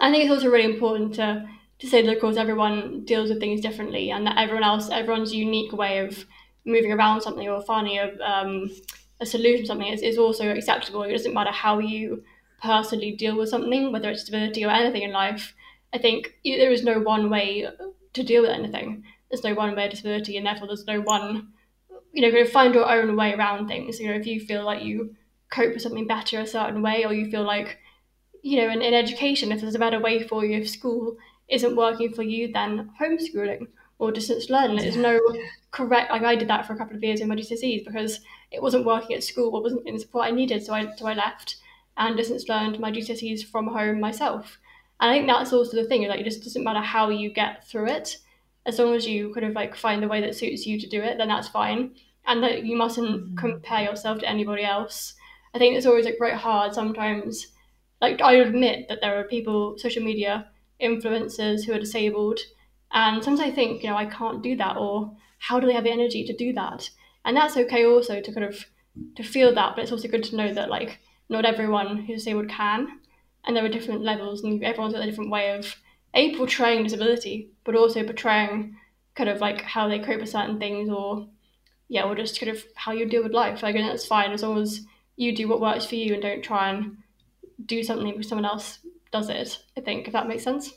[0.00, 1.48] I think it's also really important to
[1.80, 5.34] to say that of course everyone deals with things differently and that everyone else everyone's
[5.34, 6.26] unique way of
[6.64, 8.70] moving around something or finding a, um,
[9.18, 11.02] a solution to something is, is also acceptable.
[11.02, 12.22] It doesn't matter how you
[12.62, 15.54] personally deal with something, whether it's disability or anything in life.
[15.92, 17.68] I think there is no one way
[18.12, 19.04] to deal with anything.
[19.30, 21.52] There's no one way of disability, and therefore there's no one,
[22.12, 24.00] you know, going to find your own way around things.
[24.00, 25.14] You know, if you feel like you
[25.50, 27.78] cope with something better a certain way, or you feel like,
[28.42, 31.16] you know, in, in education, if there's a better way for you, if school
[31.48, 33.66] isn't working for you, then homeschooling
[33.98, 34.78] or distance learning.
[34.78, 35.20] There's no
[35.70, 36.10] correct.
[36.10, 38.20] Like I did that for a couple of years in my GCSEs because
[38.50, 41.06] it wasn't working at school, or wasn't in the support I needed, so I so
[41.06, 41.56] I left
[41.96, 44.58] and distance learned my GCSEs from home myself.
[45.00, 47.66] And I think that's also the thing, like it just doesn't matter how you get
[47.66, 48.18] through it,
[48.66, 51.00] as long as you kind of like find the way that suits you to do
[51.00, 51.92] it, then that's fine.
[52.26, 53.36] And that you mustn't mm-hmm.
[53.36, 55.14] compare yourself to anybody else.
[55.54, 57.48] I think it's always like very hard sometimes.
[58.00, 60.48] Like I admit that there are people, social media
[60.80, 62.40] influencers who are disabled,
[62.92, 65.84] and sometimes I think, you know, I can't do that, or how do they have
[65.84, 66.90] the energy to do that?
[67.24, 68.66] And that's okay also to kind of
[69.16, 70.98] to feel that, but it's also good to know that like
[71.28, 72.99] not everyone who's disabled can,
[73.44, 75.76] and there are different levels, and everyone's got a different way of
[76.14, 78.76] a portraying disability, but also portraying
[79.14, 81.28] kind of like how they cope with certain things, or
[81.88, 83.62] yeah, or just kind of how you deal with life.
[83.62, 84.86] Like, and that's fine as long as
[85.16, 86.98] you do what works for you and don't try and
[87.66, 88.78] do something because someone else
[89.12, 89.58] does it.
[89.76, 90.72] I think if that makes sense.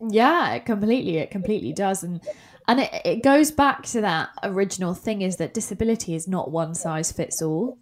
[0.00, 1.18] Yeah, it completely.
[1.18, 2.20] It completely does, and
[2.66, 6.74] and it, it goes back to that original thing: is that disability is not one
[6.74, 7.78] size fits all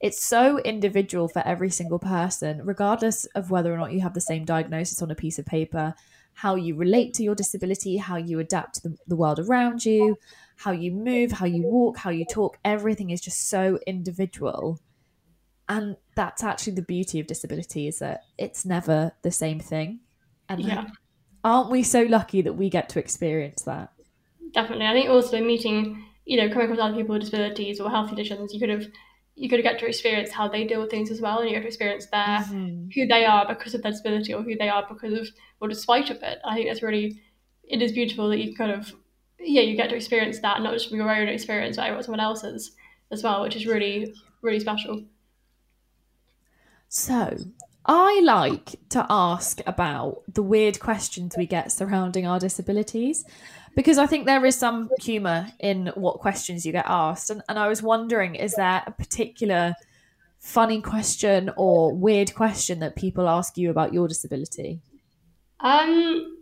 [0.00, 4.20] it's so individual for every single person, regardless of whether or not you have the
[4.20, 5.94] same diagnosis on a piece of paper,
[6.34, 10.16] how you relate to your disability, how you adapt to the, the world around you,
[10.56, 12.58] how you move, how you walk, how you talk.
[12.64, 14.78] Everything is just so individual.
[15.68, 19.98] And that's actually the beauty of disability is that it's never the same thing.
[20.48, 20.86] And yeah.
[21.42, 23.92] aren't we so lucky that we get to experience that?
[24.52, 24.86] Definitely.
[24.86, 28.54] I think also meeting, you know, coming across other people with disabilities or health conditions,
[28.54, 28.86] you could have
[29.38, 31.62] you could get to experience how they deal with things as well, and you get
[31.62, 32.88] to experience their mm-hmm.
[32.94, 35.28] who they are because of their disability or who they are because of
[35.60, 36.38] or despite of it.
[36.44, 37.20] I think that's really
[37.62, 38.92] it is beautiful that you kind of
[39.38, 42.72] yeah you get to experience that not just from your own experience but someone else's
[43.10, 44.12] as well, which is really
[44.42, 45.04] really special.
[46.88, 47.36] So
[47.86, 53.24] I like to ask about the weird questions we get surrounding our disabilities
[53.78, 57.30] because I think there is some humour in what questions you get asked.
[57.30, 59.74] And, and I was wondering, is there a particular
[60.40, 64.80] funny question or weird question that people ask you about your disability?
[65.60, 66.38] Um,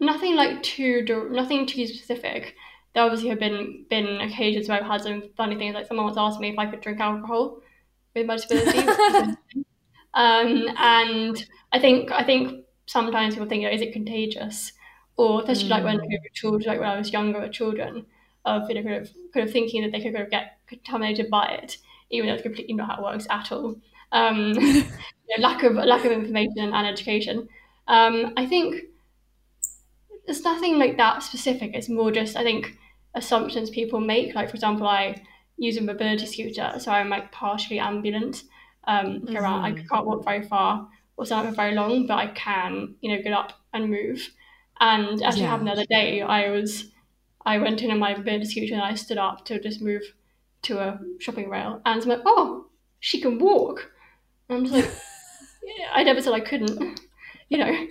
[0.00, 2.56] nothing like too nothing too specific.
[2.92, 5.76] There obviously have been been occasions where I've had some funny things.
[5.76, 7.60] Like someone once asked me if I could drink alcohol
[8.16, 8.80] with my disability.
[10.14, 14.72] um, and I think I think sometimes people think, you know, is it contagious?
[15.16, 15.70] Or especially mm.
[15.70, 18.06] like when were children, like when I was younger with children,
[18.44, 21.30] of you know kind of kind of thinking that they could kind of get contaminated
[21.30, 21.78] by it,
[22.10, 23.76] even though it's completely not how it works at all.
[24.12, 24.82] Um, you
[25.38, 27.48] know, lack of lack of information and education.
[27.86, 28.82] Um, I think
[30.26, 31.72] there's nothing like that specific.
[31.74, 32.76] It's more just I think
[33.14, 34.34] assumptions people make.
[34.34, 35.22] Like for example, I
[35.56, 38.42] use a mobility scooter, so I'm like partially ambulant.
[38.86, 39.36] Um, mm-hmm.
[39.38, 40.86] around, I can't walk very far
[41.16, 44.28] or stand up very long, but I can, you know, get up and move.
[44.80, 45.50] And actually yeah.
[45.50, 46.20] happened the other day.
[46.22, 46.90] I was
[47.46, 50.02] I went in on my bed scooter and I stood up to just move
[50.62, 52.66] to a shopping rail, and I'm like, oh,
[53.00, 53.90] she can walk.
[54.48, 54.90] And I'm just like,
[55.78, 57.00] yeah, I never said I couldn't,
[57.48, 57.86] you know.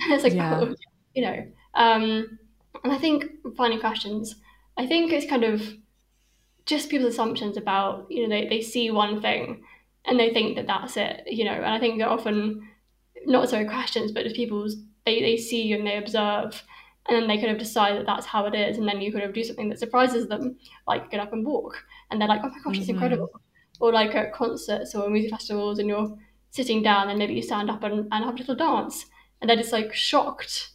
[0.00, 0.60] it's like, yeah.
[0.60, 0.74] oh,
[1.14, 1.46] you know.
[1.74, 2.38] Um,
[2.84, 3.24] and I think
[3.56, 4.36] finding questions,
[4.76, 5.62] I think it's kind of
[6.66, 9.62] just people's assumptions about, you know, they, they see one thing
[10.04, 11.52] and they think that that's it, you know.
[11.52, 12.68] And I think often,
[13.24, 14.76] not so questions, but just people's
[15.08, 16.62] they, they see you and they observe
[17.08, 19.24] and then they kind of decide that that's how it is and then you kind
[19.24, 20.56] of do something that surprises them
[20.86, 22.90] like get up and walk and they're like oh my gosh it's mm-hmm.
[22.92, 23.30] incredible
[23.80, 26.14] or like at concerts or music festivals and you're
[26.50, 29.06] sitting down and maybe you stand up and, and have a little dance
[29.40, 30.72] and they're just like shocked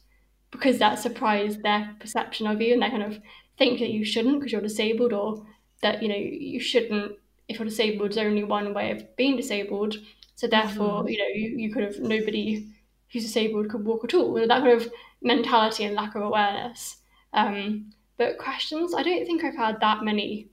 [0.49, 3.19] because that surprised their perception of you and they kind of
[3.59, 5.45] think that you shouldn't because you're disabled or
[5.84, 7.11] that you know you shouldn't
[7.47, 9.95] if you're disabled there's only one way of being disabled
[10.36, 11.09] so therefore mm-hmm.
[11.09, 12.72] you know you, you could have nobody
[13.14, 14.34] who's disabled could walk at all.
[14.34, 14.91] With that kind of
[15.22, 16.97] mentality and lack of awareness.
[17.32, 20.49] Um, but questions, I don't think I've had that many,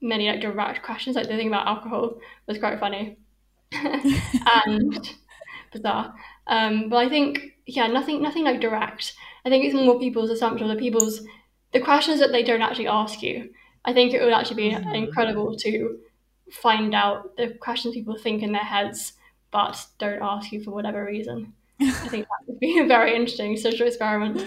[0.00, 1.16] many like direct questions.
[1.16, 3.16] Like the thing about alcohol was quite funny
[3.72, 5.14] and
[5.72, 6.14] bizarre.
[6.46, 9.14] Um, but I think yeah, nothing, nothing like direct.
[9.44, 11.22] I think it's more people's assumptions, the people's
[11.72, 13.50] the questions that they don't actually ask you.
[13.84, 14.94] I think it would actually be mm-hmm.
[14.94, 15.98] incredible to
[16.50, 19.14] find out the questions people think in their heads
[19.52, 21.52] but don't ask you for whatever reason.
[21.80, 24.46] I think that would be a very interesting social experiment.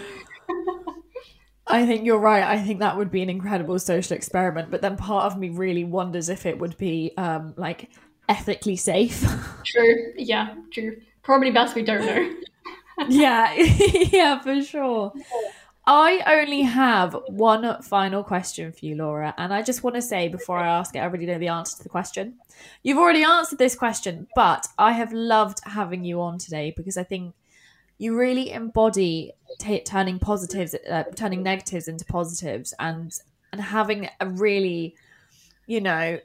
[1.68, 2.44] I think you're right.
[2.44, 4.70] I think that would be an incredible social experiment.
[4.70, 7.90] But then part of me really wonders if it would be um, like
[8.30, 9.26] ethically safe.
[9.66, 10.14] True.
[10.16, 11.02] Yeah, true.
[11.24, 12.36] Probably best we don't know.
[13.10, 15.12] yeah, yeah, for sure.
[15.88, 19.36] I only have one final question for you, Laura.
[19.38, 21.78] And I just want to say before I ask it, I already know the answer
[21.78, 22.36] to the question.
[22.82, 27.04] You've already answered this question, but I have loved having you on today because I
[27.04, 27.36] think
[28.00, 33.18] you really embody t- turning positives, uh, turning negatives into positives, and
[33.52, 34.96] and having a really,
[35.68, 36.20] you know,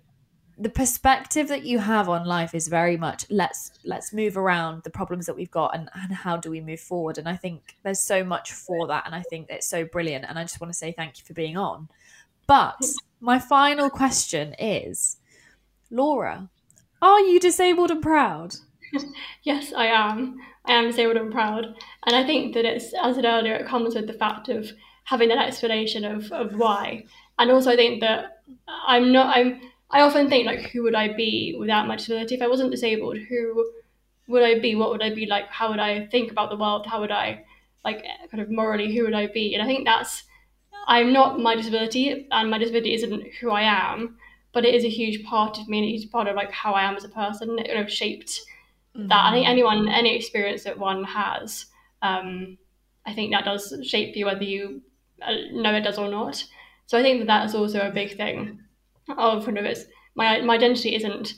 [0.61, 4.91] the perspective that you have on life is very much let's let's move around the
[4.91, 7.17] problems that we've got and, and how do we move forward?
[7.17, 10.39] And i think there's so much for that and i think it's so brilliant and
[10.39, 11.89] i just want to say thank you for being on.
[12.47, 12.85] But
[13.21, 15.17] my final question is
[15.91, 16.51] laura
[17.01, 18.57] are you disabled and proud?
[19.43, 20.37] Yes i am.
[20.67, 21.75] I am disabled and proud
[22.07, 24.71] and i think that it's as i said earlier it comes with the fact of
[25.05, 27.05] having that explanation of, of why.
[27.39, 28.43] And also i think that
[28.87, 29.59] i'm not i'm
[29.93, 32.35] I often think like, who would I be without my disability?
[32.35, 33.71] If I wasn't disabled, who
[34.29, 34.75] would I be?
[34.75, 35.49] What would I be like?
[35.49, 36.87] How would I think about the world?
[36.87, 37.45] How would I,
[37.85, 39.55] like, kind of morally, who would I be?
[39.55, 40.23] And I think that's,
[40.87, 44.17] I'm not my disability, and my disability isn't who I am,
[44.53, 46.83] but it is a huge part of me, and it's part of like how I
[46.83, 47.59] am as a person.
[47.59, 48.41] It kind of shaped
[48.97, 49.09] mm-hmm.
[49.09, 49.25] that.
[49.25, 49.53] I think mm-hmm.
[49.53, 51.67] anyone, any experience that one has,
[52.03, 52.59] um,
[53.07, 54.83] I think that does shape you, whether you
[55.23, 56.45] uh, know it does or not.
[56.87, 58.61] So I think that that is also a big thing
[59.19, 59.85] of kind of it's
[60.15, 61.35] my my identity isn't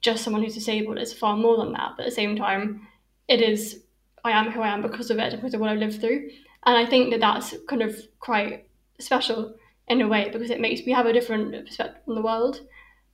[0.00, 0.98] just someone who's disabled.
[0.98, 1.92] It's far more than that.
[1.96, 2.86] But at the same time,
[3.28, 3.82] it is
[4.24, 6.30] I am who I am because of it, because of what I've lived through.
[6.64, 8.66] And I think that that's kind of quite
[8.98, 9.54] special
[9.88, 12.60] in a way because it makes we have a different perspective on the world.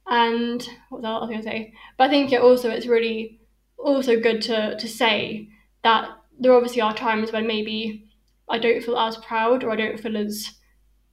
[0.06, 1.74] And what was I going to say?
[1.96, 3.40] But I think it also it's really
[3.78, 5.48] also good to to say
[5.82, 8.08] that there obviously are times when maybe
[8.48, 10.57] I don't feel as proud or I don't feel as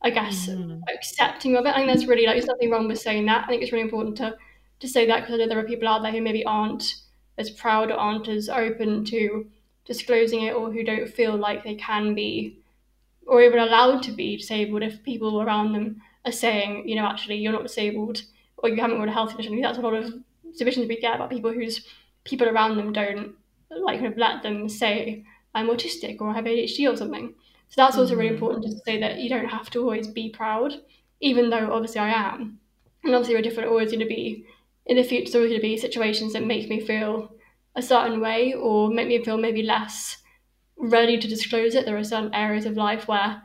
[0.05, 0.79] I guess, mm.
[0.93, 1.69] accepting of it.
[1.69, 3.43] I think there's really like there's nothing wrong with saying that.
[3.43, 4.35] I think it's really important to
[4.79, 6.93] to say that because I know there are people out there who maybe aren't
[7.39, 9.47] as proud or aren't as open to
[9.83, 12.59] disclosing it or who don't feel like they can be
[13.25, 17.37] or even allowed to be disabled if people around them are saying, you know, actually
[17.37, 18.21] you're not disabled
[18.57, 19.59] or you haven't got a health condition.
[19.59, 20.13] That's a lot of
[20.53, 21.83] submissions we get about people whose
[22.25, 23.33] people around them don't
[23.71, 25.23] like kind of let them say
[25.55, 27.33] I'm autistic or I have ADHD or something.
[27.69, 28.35] So that's also really mm-hmm.
[28.35, 30.73] important to say that you don't have to always be proud,
[31.19, 32.59] even though obviously I am.
[33.03, 34.45] And obviously, we're different, always going to be,
[34.85, 37.31] in the future, there's always going to be situations that make me feel
[37.75, 40.17] a certain way or make me feel maybe less
[40.77, 41.85] ready to disclose it.
[41.85, 43.41] There are certain areas of life where,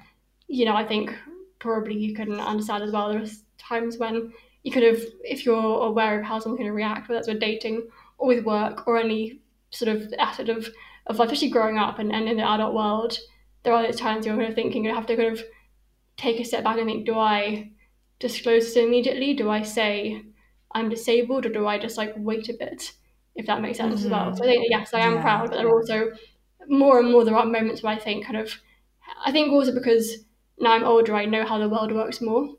[0.48, 1.14] you know, I think
[1.58, 3.10] probably you can understand as well.
[3.10, 3.26] There are
[3.58, 7.18] times when you could have, if you're aware of how someone's going to react, whether
[7.18, 9.40] that's with dating or with work or any
[9.70, 10.68] sort of aspect of,
[11.06, 13.18] of life, especially growing up and, and in the adult world,
[13.62, 15.44] there are those times you're kind of thinking you have to kind of
[16.16, 17.70] take a step back and think, do I
[18.18, 19.34] disclose this immediately?
[19.34, 20.22] Do I say
[20.72, 22.92] I'm disabled or do I just like wait a bit?
[23.34, 24.06] If that makes sense mm-hmm.
[24.06, 24.26] as well.
[24.26, 24.36] Mm-hmm.
[24.36, 25.22] So I think yes, I am yeah.
[25.22, 26.10] proud, but there are also
[26.68, 28.52] more and more there are moments where I think kind of
[29.24, 30.24] I think also because
[30.58, 32.54] now I'm older, I know how the world works more.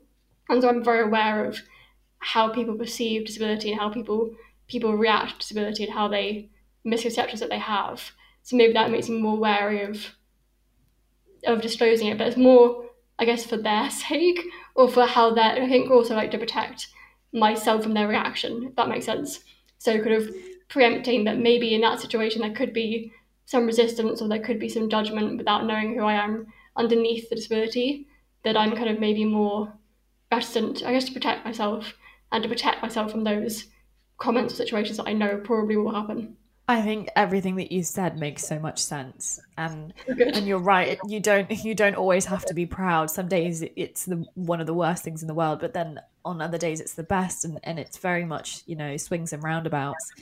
[0.48, 1.60] And so I'm very aware of
[2.18, 4.34] how people perceive disability and how people
[4.66, 6.50] people react to disability and how they
[6.84, 8.12] misconceptions that they have.
[8.42, 10.04] So maybe that makes me more wary of
[11.46, 12.86] of disclosing it, but it's more,
[13.18, 14.40] I guess, for their sake
[14.74, 16.88] or for how they're, I think also like to protect
[17.32, 19.40] myself from their reaction, if that makes sense.
[19.78, 20.34] So kind of
[20.68, 23.12] preempting that maybe in that situation there could be
[23.46, 27.36] some resistance or there could be some judgment without knowing who I am underneath the
[27.36, 28.06] disability,
[28.44, 29.72] that I'm kind of maybe more
[30.30, 31.94] reticent, I guess, to protect myself
[32.30, 33.66] and to protect myself from those
[34.18, 36.36] comments or situations that I know probably will happen.
[36.68, 40.36] I think everything that you said makes so much sense, and Good.
[40.36, 40.98] and you're right.
[41.06, 43.10] You don't you don't always have to be proud.
[43.10, 46.40] Some days it's the one of the worst things in the world, but then on
[46.40, 50.12] other days it's the best, and and it's very much you know swings and roundabouts.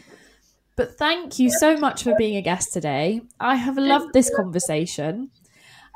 [0.76, 3.20] But thank you so much for being a guest today.
[3.38, 5.30] I have loved this conversation.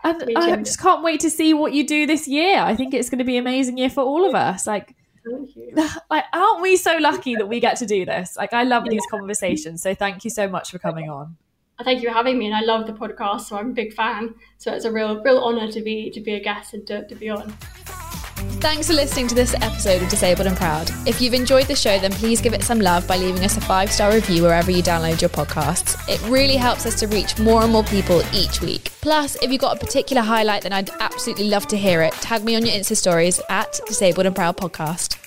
[0.03, 2.59] And I just can't wait to see what you do this year.
[2.59, 4.67] I think it's going to be an amazing year for all of us.
[4.67, 4.95] Like
[6.11, 8.37] like, aren't we so lucky that we get to do this?
[8.37, 9.83] Like, I love these conversations.
[9.83, 11.37] So, thank you so much for coming on.
[11.83, 14.35] Thank you for having me, and I love the podcast, so I'm a big fan.
[14.59, 17.15] So it's a real, real honour to be to be a guest and to, to
[17.17, 17.53] be on.
[18.61, 20.91] Thanks for listening to this episode of Disabled and Proud.
[21.07, 23.61] If you've enjoyed the show, then please give it some love by leaving us a
[23.61, 25.97] five star review wherever you download your podcasts.
[26.09, 28.91] It really helps us to reach more and more people each week.
[29.03, 32.13] Plus, if you've got a particular highlight, then I'd absolutely love to hear it.
[32.15, 35.19] Tag me on your Insta stories at Disabled and Proud Podcast.